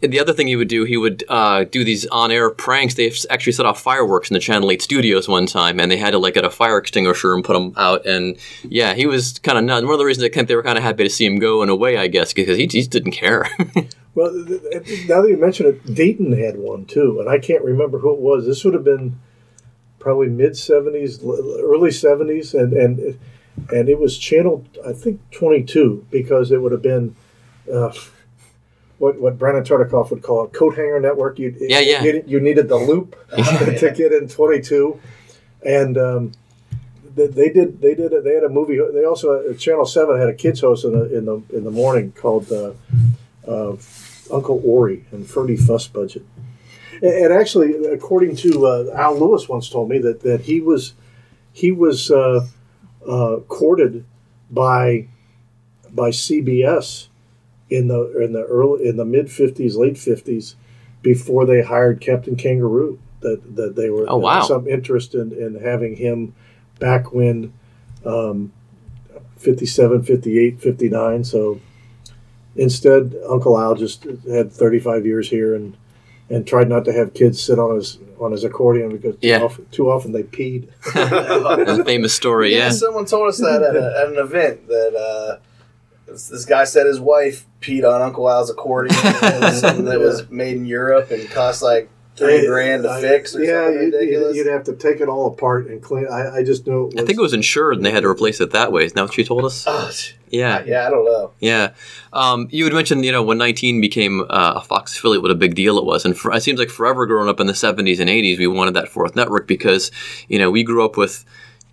[0.00, 2.94] the other thing he would do, he would uh, do these on-air pranks.
[2.94, 6.10] They actually set off fireworks in the Channel Eight studios one time, and they had
[6.10, 8.06] to like get a fire extinguisher and put them out.
[8.06, 9.84] And yeah, he was kind of nuts.
[9.84, 11.76] One of the reasons they were kind of happy to see him go in a
[11.76, 13.48] way, I guess, because he just didn't care.
[14.16, 18.14] Well, now that you mention it, Dayton had one too, and I can't remember who
[18.14, 18.46] it was.
[18.46, 19.20] This would have been
[19.98, 23.18] probably mid seventies, early seventies, and and
[23.70, 27.16] and it was channel I think twenty two because it would have been.
[27.72, 27.92] Uh,
[28.98, 31.38] what, what Brandon Tartikoff would call a coat hanger network.
[31.38, 32.02] You, Yeah, yeah.
[32.02, 34.98] You, you needed the loop to get in 22,
[35.62, 36.32] and um,
[37.16, 38.78] they, did they did they had a movie.
[38.92, 41.70] They also uh, Channel Seven had a kids host in the in the in the
[41.70, 42.72] morning called uh,
[43.48, 43.76] uh,
[44.32, 46.24] Uncle Ori and Ferdy Fuss Budget.
[47.02, 50.94] And, actually, according to uh, Al Lewis, once told me that that he was
[51.52, 52.46] he was uh,
[53.06, 54.04] uh, courted
[54.50, 55.08] by
[55.90, 57.08] by CBS
[57.70, 60.56] in the in the early in the mid fifties, late fifties,
[61.02, 62.98] before they hired Captain Kangaroo.
[63.20, 64.42] That that they were Oh, wow.
[64.42, 66.34] some interest in, in having him
[66.78, 67.52] back when
[68.04, 68.52] um,
[69.38, 71.24] 57, 58, 59.
[71.24, 71.60] So
[72.54, 75.76] instead, Uncle Al just had 35 years here and
[76.30, 79.66] and tried not to have kids sit on his on his accordion because too, often,
[79.70, 80.68] too often they peed.
[80.94, 82.70] That's a famous story, Yeah, yeah.
[82.70, 85.38] someone told us that at, a, at an event that uh,
[86.10, 88.96] this, this guy said his wife peed on Uncle Al's accordion.
[89.04, 92.82] and it was something that was made in Europe and cost like three I- grand
[92.84, 95.82] to I- fix or yeah, something you'd, you'd have to take it all apart and
[95.82, 96.06] clean.
[96.06, 97.02] I, I just knew it was.
[97.02, 98.84] I think it was insured and they had to replace it that way.
[98.84, 99.64] Isn't that what she told us?
[99.66, 99.90] Oh,
[100.30, 100.62] Yeah.
[100.64, 101.32] yeah, I don't know.
[101.40, 101.72] Yeah.
[102.12, 105.34] Um, you had mentioned, you know, when 19 became uh, a Fox affiliate, what a
[105.36, 106.04] big deal it was.
[106.04, 108.74] And for, it seems like forever growing up in the 70s and 80s, we wanted
[108.74, 109.90] that fourth network because,
[110.28, 111.24] you know, we grew up with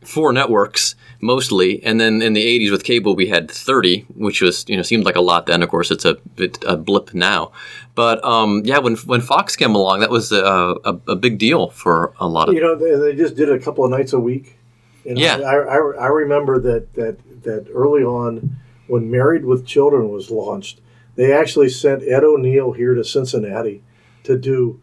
[0.03, 1.81] four networks mostly.
[1.83, 5.05] And then in the 80s with cable, we had 30, which was, you know, seemed
[5.05, 5.63] like a lot then.
[5.63, 7.53] Of course, it's a, bit, a blip now.
[7.95, 10.43] But um, yeah, when, when Fox came along, that was a,
[10.83, 13.59] a, a big deal for a lot of you know they, they just did a
[13.59, 14.57] couple of nights a week.
[15.05, 15.37] You know, Yeah.
[15.37, 20.81] I, I, I remember that that that early on when Married with Children was launched,
[21.15, 23.83] they actually sent Ed O'Neill here to Cincinnati
[24.23, 24.81] to do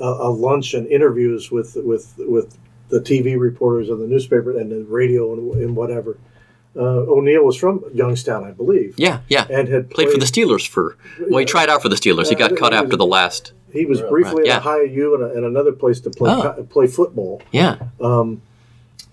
[0.00, 2.58] a, a lunch and interviews with with with
[2.90, 6.18] the TV reporters and the newspaper and the radio and, and whatever.
[6.74, 8.94] Uh, O'Neill was from Youngstown, I believe.
[8.96, 9.46] Yeah, yeah.
[9.50, 10.96] And had Played for the Steelers for,
[11.28, 12.28] well, he tried out for the Steelers.
[12.28, 13.52] He got cut after the last.
[13.72, 14.56] He was briefly Yeah.
[14.56, 16.66] at Ohio U and, a, and another place to play Oh.
[16.70, 17.42] play football.
[17.52, 17.76] Yeah.
[18.00, 18.40] Um,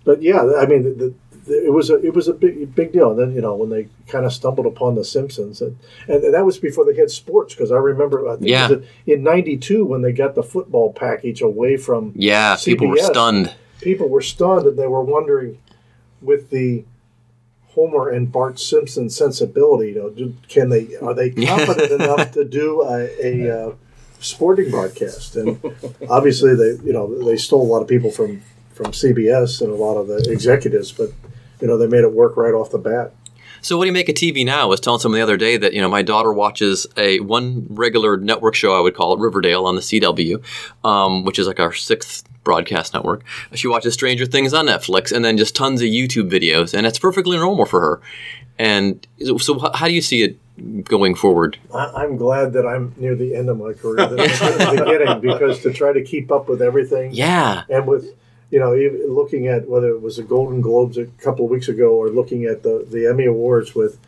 [0.06, 1.14] but yeah, I mean, the, the,
[1.46, 3.12] the, it was a it was a big big deal.
[3.12, 6.46] And then you know when they kind of stumbled upon the Simpsons, and, and that
[6.46, 7.54] was before they had sports.
[7.56, 8.68] Because I remember, I think it Yeah.
[8.70, 13.54] was in '92 when they got the football package away from Yeah, people were stunned.
[13.82, 15.58] People were stunned, and they were wondering
[16.22, 16.84] with the
[17.76, 19.92] Homer and Bart Simpson sensibility.
[19.92, 23.76] You know, can they are they competent enough to do a, a uh,
[24.20, 25.36] sporting broadcast?
[25.36, 25.60] And
[26.10, 28.42] obviously, they you know they stole a lot of people from
[28.74, 31.12] from CBS and a lot of the executives, but
[31.62, 33.14] you know they made it work right off the bat.
[33.62, 34.62] So what do you make of TV now?
[34.62, 37.66] I was telling someone the other day that you know my daughter watches a one
[37.70, 40.44] regular network show I would call it Riverdale on the CW,
[40.84, 43.24] um, which is like our sixth broadcast network.
[43.54, 47.00] She watches Stranger Things on Netflix and then just tons of YouTube videos, and it's
[47.00, 48.02] perfectly normal for her.
[48.58, 49.06] And
[49.40, 51.58] so, how do you see it going forward?
[51.74, 55.62] I'm glad that I'm near the end of my career than at the beginning because
[55.62, 58.14] to try to keep up with everything, Yeah, and with
[58.52, 61.68] you know even looking at whether it was the Golden Globes a couple of weeks
[61.68, 64.00] ago or looking at the the Emmy Awards with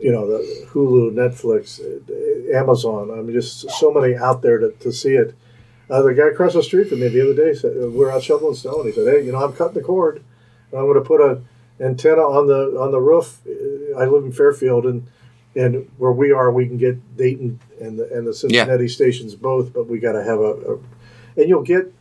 [0.00, 3.10] you know, the Hulu, Netflix, uh, Amazon.
[3.10, 5.34] I mean, just so many out there to, to see it.
[5.88, 8.22] Uh, the guy across the street from me the other day said, uh, "We're out
[8.22, 10.22] shoveling snow," and he said, "Hey, you know, I'm cutting the cord.
[10.70, 11.42] And I'm going to put a
[11.78, 13.40] antenna on the on the roof.
[13.46, 15.06] Uh, I live in Fairfield, and
[15.54, 19.72] and where we are, we can get Dayton and the and the Cincinnati stations both,
[19.72, 20.78] but we got to have a, a,
[21.36, 21.92] and you'll get."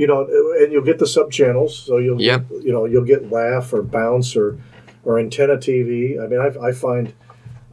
[0.00, 0.20] You know,
[0.60, 2.46] and you'll get the sub channels, so you'll Yep.
[2.66, 4.58] you know you'll get Laugh or Bounce or
[5.04, 6.18] or Antenna TV.
[6.22, 7.12] I mean, I, I find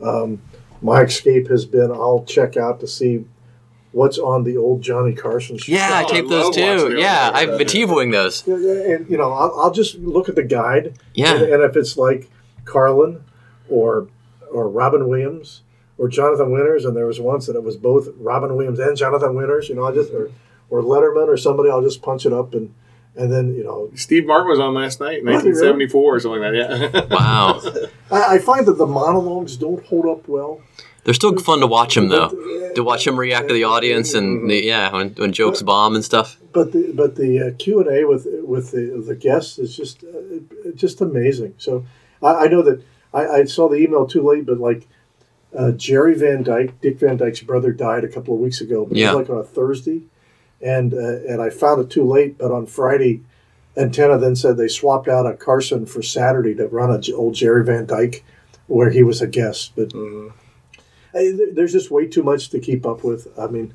[0.02, 0.42] um,
[0.82, 3.26] my escape has been I'll check out to see
[3.94, 5.72] what's on the old Johnny Carson show.
[5.72, 6.98] Yeah, I Oh, taped those love too.
[7.00, 7.68] Yeah, I I've been.
[7.68, 8.46] TiVoing those.
[8.46, 11.00] Yeah, yeah, and you know, I'll, I'll just look at the guide.
[11.14, 11.34] Yeah.
[11.34, 12.30] And, and if it's like
[12.66, 13.24] Carlin
[13.70, 14.08] or
[14.52, 15.62] or Robin Williams
[15.98, 19.34] or Jonathan Winters, and there was once that it was both Robin Williams and Jonathan
[19.34, 20.30] Winters, you know, I just or,
[20.70, 22.74] or Letterman or somebody, I'll just punch it up and
[23.16, 25.52] and then you know, Steve Martin was on last night, Was really?
[25.52, 26.94] 1974 or something like that.
[27.10, 27.16] Yeah.
[27.16, 27.62] Wow.
[28.12, 30.62] I, I find that the monologues don't hold up well.
[31.04, 32.30] They're still fun to watch him though.
[32.76, 36.04] To watch him react to the audience and the, yeah, when, when jokes bomb and
[36.04, 36.38] stuff.
[36.52, 40.04] but the but the uh, Q and A with with the the guests is just
[40.04, 40.42] uh,
[40.76, 41.54] just amazing.
[41.58, 41.86] So
[42.22, 44.86] I, I know that I, I saw the email too late, but like
[45.58, 48.86] uh, Jerry Van Dyke, Dick Van Dyke's brother, died a couple of weeks ago.
[48.86, 49.14] But Yeah.
[49.14, 50.02] it was like on a Thursday,
[50.62, 50.98] and uh,
[51.28, 52.38] and I found it too late.
[52.38, 53.22] But on Friday,
[53.76, 57.36] Antenna then said they swapped out a Carson for Saturday to run a J- old
[57.36, 58.24] Jerry Van Dyke,
[58.68, 59.74] where he was a guest.
[59.76, 59.92] But
[61.16, 63.28] I, there's just way too much to keep up with.
[63.40, 63.74] I mean,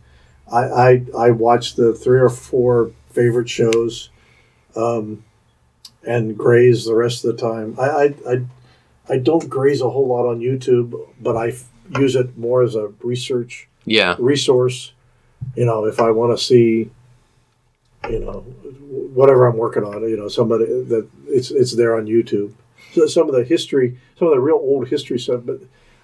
[0.53, 4.11] I I, I watched the three or four favorite shows,
[4.77, 5.25] um,
[6.07, 7.77] and graze the rest of the time.
[7.79, 8.43] I I, I
[9.09, 11.65] I don't graze a whole lot on YouTube, but I f-
[11.99, 14.15] use it more as a research Yeah.
[14.19, 14.93] resource.
[15.57, 16.91] You know, if I want to see,
[18.09, 18.41] you know,
[19.15, 22.55] whatever I'm working on, you know, somebody that it's it's there on YouTube.
[22.93, 25.61] So some of the history, some of the real old history stuff, but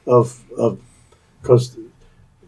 [0.07, 0.81] of of
[1.43, 1.77] because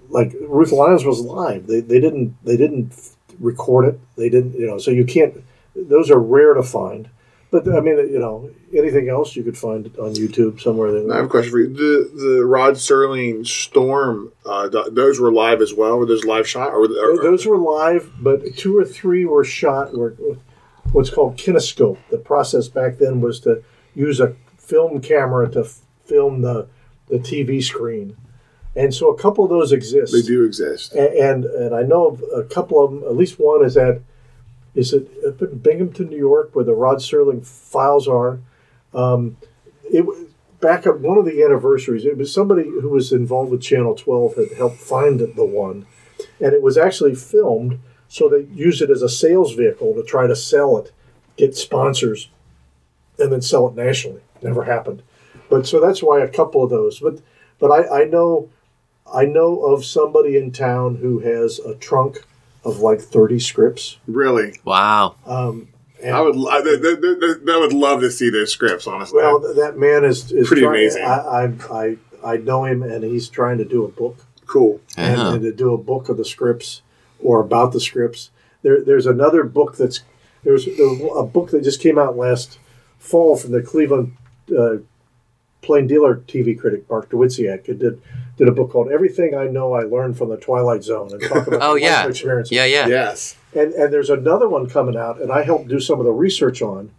[0.09, 1.67] like Ruth Lyons was live.
[1.67, 2.95] They, they didn't they didn't
[3.39, 4.01] record it.
[4.17, 4.79] They didn't you know.
[4.79, 5.43] So you can't.
[5.75, 7.09] Those are rare to find.
[7.51, 10.91] But I mean, you know, anything else you could find on YouTube somewhere.
[11.13, 11.69] I have a question for you.
[11.69, 15.99] The the Rod Serling Storm, uh, th- those were live as well.
[15.99, 19.93] Were those live shot or, or those were live, but two or three were shot.
[19.95, 20.15] Were
[20.93, 21.99] what's called kinescope.
[22.11, 23.63] The process back then was to
[23.97, 26.69] use a film camera to f- film the
[27.09, 28.17] the TV screen,
[28.77, 30.13] and so a couple of those exist.
[30.13, 30.95] they do exist?
[30.95, 33.03] A- and and I know of a couple of them.
[33.03, 34.03] At least one is at
[34.75, 38.41] is it up in Binghamton, New York, where the Rod Serling files are.
[38.95, 39.37] Um,
[39.85, 40.05] it
[40.61, 42.05] back at one of the anniversaries.
[42.05, 45.87] It was somebody who was involved with Channel Twelve had helped find the one,
[46.41, 47.81] and it was actually filmed.
[48.09, 50.93] So they used it as a sales vehicle to try to sell it,
[51.37, 52.29] get sponsors,
[53.19, 54.23] and then sell it nationally.
[54.43, 55.03] Never happened,
[55.49, 57.01] but so that's why a couple of those.
[57.01, 57.21] But
[57.59, 58.49] but I, I know
[59.13, 62.25] I know of somebody in town who has a trunk
[62.65, 63.99] of like 30 scripts.
[64.07, 65.17] Really, Wow.
[65.27, 65.69] Um,
[66.03, 66.35] and, I would.
[66.49, 68.87] I, th- th- th- th- I would love to see those scripts.
[68.87, 71.05] Honestly, well, that man is, is Pretty trying- amazing.
[71.05, 74.81] I, I, I, I know him, and he's trying to do a book cool.
[74.97, 75.33] and, Uh-huh.
[75.35, 76.81] and to do a book of the scripts
[77.23, 78.31] or about the scripts.
[78.63, 80.01] There, there's another book that's
[80.43, 82.59] there's a book that just came out last
[82.99, 84.17] fall from the Cleveland
[84.59, 84.77] uh,
[85.61, 87.69] Plain Dealer TV critic Mark Dawidziak.
[87.69, 88.01] It did
[88.41, 91.47] did a book called "Everything I Know I Learned from the Twilight Zone" and talk
[91.47, 92.01] about Oh the yeah.
[92.01, 92.53] life experiences.
[92.53, 92.89] Yeah, yeah.
[92.89, 93.37] Yes.
[93.55, 96.63] And and there's another one coming out, and I helped do some of the research
[96.63, 96.91] on.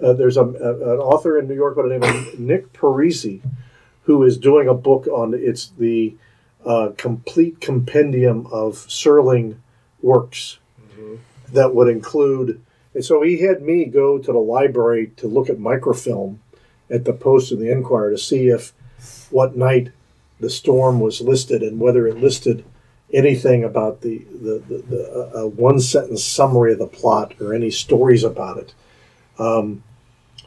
[0.00, 3.40] Uh, there's a, a, an author in New York by the name of Nick Parisi,
[4.02, 6.14] who is doing a book on it's the
[6.66, 9.56] uh, complete compendium of Serling
[10.02, 10.58] works
[11.52, 12.62] that would include.
[12.92, 16.40] And so he had me go to the library to look at microfilm
[16.90, 18.72] at the Post and the Enquirer to see if
[19.30, 19.90] what night
[20.40, 22.64] the storm was listed and whether it listed
[23.12, 27.70] anything about the the, the, the uh, one sentence summary of the plot or any
[27.70, 28.74] stories about it.
[29.38, 29.82] Um,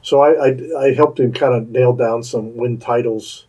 [0.01, 3.45] so I, I I helped him kind of nail down some win titles.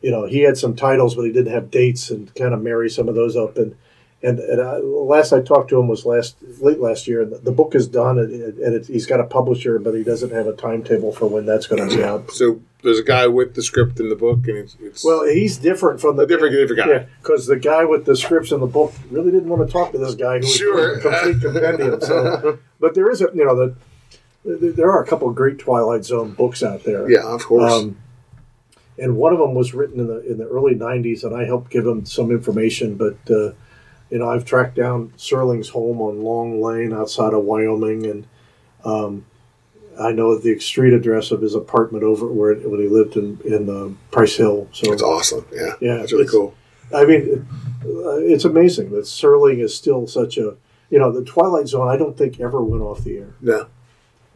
[0.00, 2.88] You know, he had some titles, but he didn't have dates, and kind of marry
[2.88, 3.56] some of those up.
[3.56, 3.76] And
[4.22, 7.38] and, and I, last I talked to him was last late last year, and the,
[7.38, 10.46] the book is done, and, and it, he's got a publisher, but he doesn't have
[10.46, 12.30] a timetable for when that's going to be out.
[12.32, 15.56] So there's a guy with the script in the book, and it's, it's Well, he's
[15.56, 16.88] different from the a different, different guy.
[16.90, 19.92] Yeah, because the guy with the scripts in the book really didn't want to talk
[19.92, 21.00] to this guy who was Sure.
[21.00, 22.00] doing a complete compendium.
[22.00, 23.74] So, but there is a you know the
[24.44, 27.08] there- there are a couple of great Twilight Zone books out there.
[27.10, 27.70] Yeah, of course.
[27.72, 27.98] Um,
[28.98, 31.70] and one of them was written in the in the early '90s, and I helped
[31.70, 32.96] give him some information.
[32.96, 33.52] But uh,
[34.10, 38.26] you know, I've tracked down Serling's home on Long Lane outside of Wyoming, and
[38.84, 39.24] um,
[40.00, 43.68] I know the street address of his apartment over where when he lived in in
[43.68, 44.68] uh, Price Hill.
[44.72, 45.44] So It's awesome.
[45.52, 45.74] Yeah.
[45.80, 46.54] Yeah, It's really it's- cool.
[46.94, 47.38] I mean, it,
[47.84, 50.54] uh, it's amazing that Serling is still such a
[50.90, 51.86] you know the Twilight Zone.
[51.88, 53.64] I don't think ever went off the air, Yeah.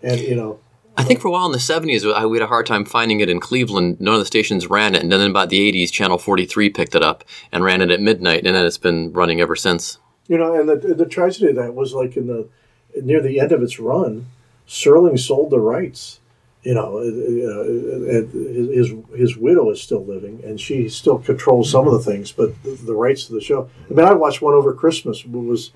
[0.02, 0.58] and you know
[0.96, 3.20] I think for a while in the 70s, I- we had a hard time finding
[3.20, 4.00] it in Cleveland.
[4.00, 5.02] None of the stations ran it.
[5.02, 8.46] And then about the 80s, Channel 43 picked it up and ran it at midnight.
[8.46, 9.98] And then it's been running ever since.
[10.28, 12.48] You know, and the, the tragedy of that was like in the
[13.02, 14.26] near the end of its run,
[14.68, 16.20] Serling sold the rights.
[16.62, 18.26] You know, uh, uh,
[18.72, 22.30] his his- his widow is still living, and she still controls some of the things,
[22.30, 23.68] but the, the rights to the show.
[23.90, 25.24] I mean, I watched one over Christmas.
[25.24, 25.72] It was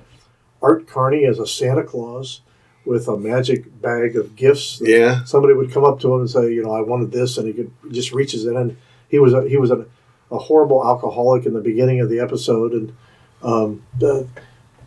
[0.62, 2.40] Art Carney as a Santa Claus
[2.87, 4.80] with a magic bag of gifts.
[4.82, 5.24] Yeah.
[5.24, 7.53] Somebody would come up to him and say, you know, I wanted this, and he
[7.53, 8.76] could he just reaches in, and
[9.09, 9.84] he was a, he was a,
[10.30, 12.97] a horrible alcoholic in the beginning of the episode, and
[13.43, 14.26] um, the,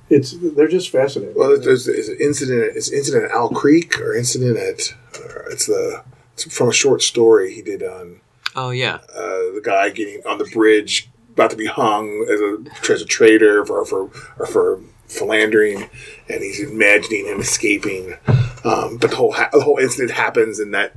[0.10, 1.36] it's they're just fascinating.
[1.38, 2.76] Well, there's, there's an incident.
[2.76, 4.94] It's incident at Owl Creek or incident at.
[5.20, 6.04] Uh, it's the.
[6.34, 8.22] It's from a short story he did on
[8.56, 8.96] Oh, yeah.
[9.14, 13.06] uh, the guy getting on the bridge, about to be hung as a as a
[13.06, 15.90] traitor for for or for philandering,
[16.30, 18.16] and he's imagining him escaping.
[18.64, 20.94] Um, but the whole ha- the whole incident happens in that.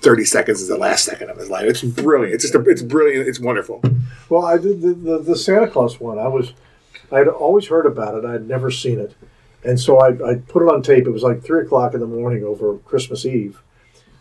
[0.00, 1.64] 30 seconds is the last second of his life.
[1.64, 2.34] It's brilliant.
[2.34, 3.28] It's just a, it's brilliant.
[3.28, 3.80] It's wonderful.
[4.28, 6.18] Well, I did the, the, the Santa Claus one.
[6.18, 6.54] I was,
[7.12, 8.24] I'd always heard about it.
[8.24, 9.14] I'd never seen it,
[9.62, 11.06] and so I, I put it on tape.
[11.06, 13.62] It was like three o'clock in the morning over Christmas Eve.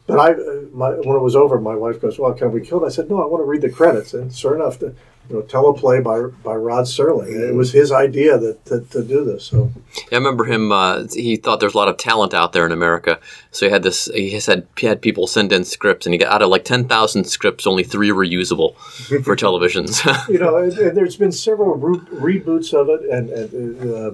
[0.06, 2.84] But I, uh, my, when it was over, my wife goes, "Well, can we kill
[2.84, 4.94] it?" I said, "No, I want to read the credits." And sure enough, the
[5.30, 7.32] you know, teleplay by by Rod Serling.
[7.32, 9.46] It was his idea that to, to do this.
[9.46, 9.72] So
[10.12, 10.72] I remember him.
[10.72, 13.20] Uh, he thought there's a lot of talent out there in America,
[13.52, 14.06] so he had this.
[14.06, 16.66] He has had he had people send in scripts, and he got out of like
[16.66, 18.74] ten thousand scripts, only three were usable
[19.24, 20.06] for televisions.
[20.30, 24.12] you know, and, and there's been several re- reboots of it, and, and uh,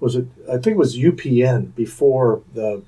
[0.00, 0.26] was it?
[0.48, 2.82] I think it was UPN before the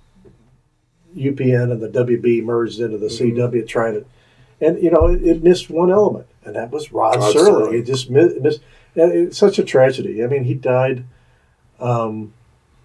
[1.16, 3.66] UPN and the WB merged into the CW.
[3.66, 4.06] Tried it,
[4.60, 7.68] and you know, it, it missed one element, and that was Rod, Rod Serling.
[7.68, 7.74] Serling.
[7.80, 8.60] It just mi- missed.
[8.94, 10.24] And it's such a tragedy.
[10.24, 11.04] I mean, he died.
[11.80, 12.32] Um,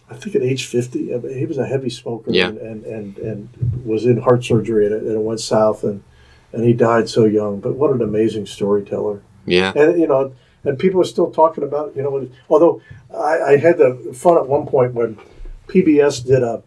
[0.09, 2.47] I think at age fifty, I mean, he was a heavy smoker, Yeah.
[2.49, 6.03] and, and, and and was in heart surgery, and it, and it went south, and
[6.51, 7.61] and he died so young.
[7.61, 9.21] But what an amazing storyteller!
[9.45, 10.33] yeah, and you know,
[10.65, 12.27] and people are still talking about you know.
[12.49, 12.81] Although
[13.15, 15.17] I, I had the fun at one point when
[15.67, 16.61] PBS did a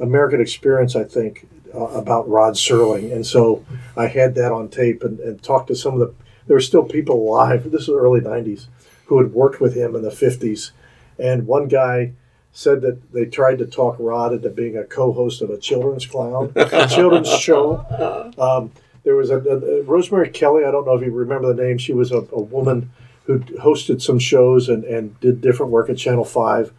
[0.00, 3.64] American Experience, I think, uh, about Rod Serling, and so
[3.96, 6.14] I had that on tape and, and talked to some of the.
[6.50, 7.70] There were still people alive.
[7.70, 8.66] This was early '90s
[9.06, 10.72] who had worked with him in the '50s,
[11.16, 12.10] and one guy
[12.50, 16.50] said that they tried to talk Rod into being a co-host of a children's clown,
[16.56, 18.32] a children's show.
[18.36, 18.72] Um,
[19.04, 20.64] there was a, a, Rosemary Kelly.
[20.64, 21.78] I don't know if you remember the name.
[21.78, 22.90] She was a, a woman
[23.26, 26.72] who hosted some shows and, and did different work at Channel Five,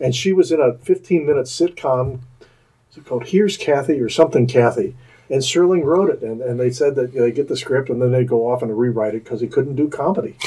[0.00, 2.20] and she was in a 15 minute sitcom.
[2.90, 4.96] Is it called Here's Kathy or something Kathy?
[5.32, 7.88] And Serling wrote it, and, and they said that you know, they get the script
[7.88, 10.36] and then they go off and rewrite it because he couldn't do comedy.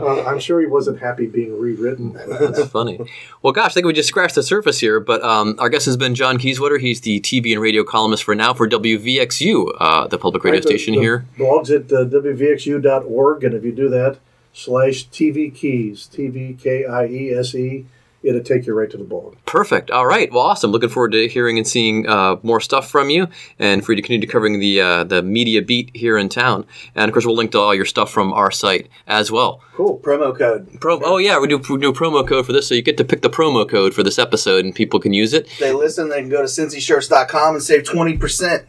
[0.00, 2.12] Uh, I'm sure he wasn't happy being rewritten.
[2.14, 2.98] that's funny.
[3.42, 4.98] Well, gosh, I think we just scratched the surface here.
[5.00, 6.80] But um, our guest has been John Kiesewetter.
[6.80, 10.62] He's the TV and radio columnist for now for WVXU, uh, the public radio Right,
[10.62, 11.26] the- station the here.
[11.36, 14.18] Blogs at uh, wvxu.org, and if you do that,
[14.54, 17.84] slash TV Keys, T V K I E S E,
[18.22, 19.36] it'll take you right to the blog.
[19.46, 19.90] Perfect.
[19.90, 20.30] All right.
[20.32, 20.70] Well, awesome.
[20.70, 24.02] Looking forward to hearing and seeing uh, more stuff from you, and for you to
[24.02, 26.66] continue covering the uh, the media beat here in town.
[26.94, 29.62] And of course, we'll link to all your stuff from our site as well.
[29.74, 29.98] Cool.
[29.98, 30.80] Promo code.
[30.80, 32.96] Pro- oh yeah, we do, we do a promo code for this, so you get
[32.98, 35.46] to pick the promo code for this episode, and people can use it.
[35.46, 38.66] If they listen, they can go to cincyshirts.com and save 20%.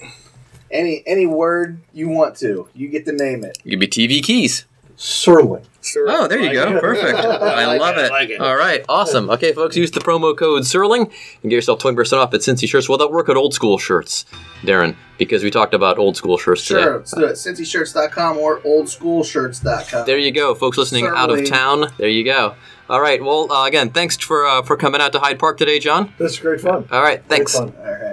[0.72, 3.58] Any any word you want to, you get to name it.
[3.66, 4.66] You could be TV keys.
[5.02, 5.66] Serling.
[5.97, 6.80] Oh, there you go.
[6.80, 7.18] Perfect.
[7.18, 8.12] I like love it, it.
[8.12, 8.39] I like it.
[8.39, 8.86] All right.
[8.88, 9.32] Awesome.
[9.32, 12.88] Okay, folks, use the promo code Serling and get yourself 20% off at Cincy Shirts.
[12.88, 14.26] Well, that work at old school shirts,
[14.62, 16.91] Darren, because we talked about old school shirts Sure, today.
[16.97, 17.32] let's do it.
[17.34, 20.06] cincyshirts.com or oldschoolshirts.com.
[20.06, 21.91] There you go, folks listening out of town.
[21.97, 22.54] There you go.
[22.88, 23.20] All right.
[23.24, 26.14] Well, uh, again, thanks for uh, for coming out to Hyde Park today, John.
[26.20, 26.88] That's great fun.
[26.91, 27.28] All right.
[27.28, 28.11] Great Thanks.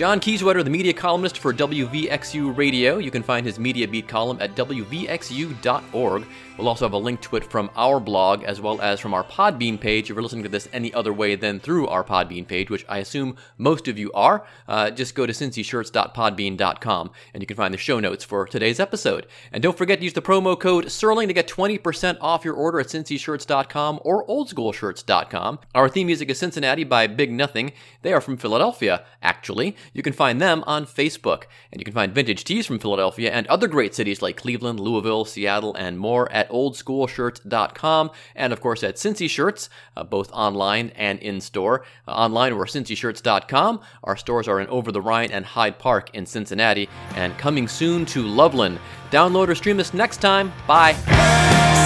[0.00, 2.96] John Kiesewetter, the media columnist for WVXU Radio.
[2.96, 6.26] You can find his Media Beat column at WVXU.org.
[6.60, 9.24] We'll also have a link to it from our blog as well as from our
[9.24, 12.68] Podbean page if you're listening to this any other way than through our Podbean page,
[12.68, 14.44] which I assume most of you are.
[14.68, 19.26] Uh, just go to cincyshirts.podbean.com and you can find the show notes for today's episode.
[19.52, 22.78] And don't forget to use the promo code Serling to get 20% off your order
[22.78, 25.60] at cincyshirts.com or oldschoolshirts.com.
[25.74, 27.72] Our theme music is Cincinnati by Big Nothing.
[28.02, 29.76] They are from Philadelphia, actually.
[29.94, 31.44] You can find them on Facebook.
[31.72, 35.24] And you can find vintage tees from Philadelphia and other great cities like Cleveland, Louisville,
[35.24, 41.18] Seattle, and more at oldschoolshirts.com and of course at Cincy Shirts, uh, both online and
[41.20, 41.84] in store.
[42.06, 43.80] Uh, online we're cincyshirts.com.
[44.04, 48.04] Our stores are in Over the Rhine and Hyde Park in Cincinnati and coming soon
[48.06, 48.78] to Loveland.
[49.10, 50.52] Download or stream us next time.
[50.66, 50.92] Bye.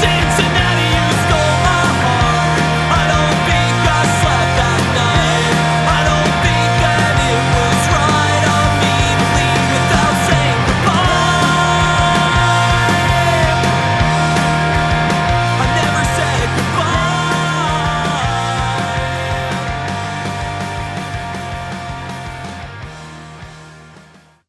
[0.00, 0.83] Cincinnati.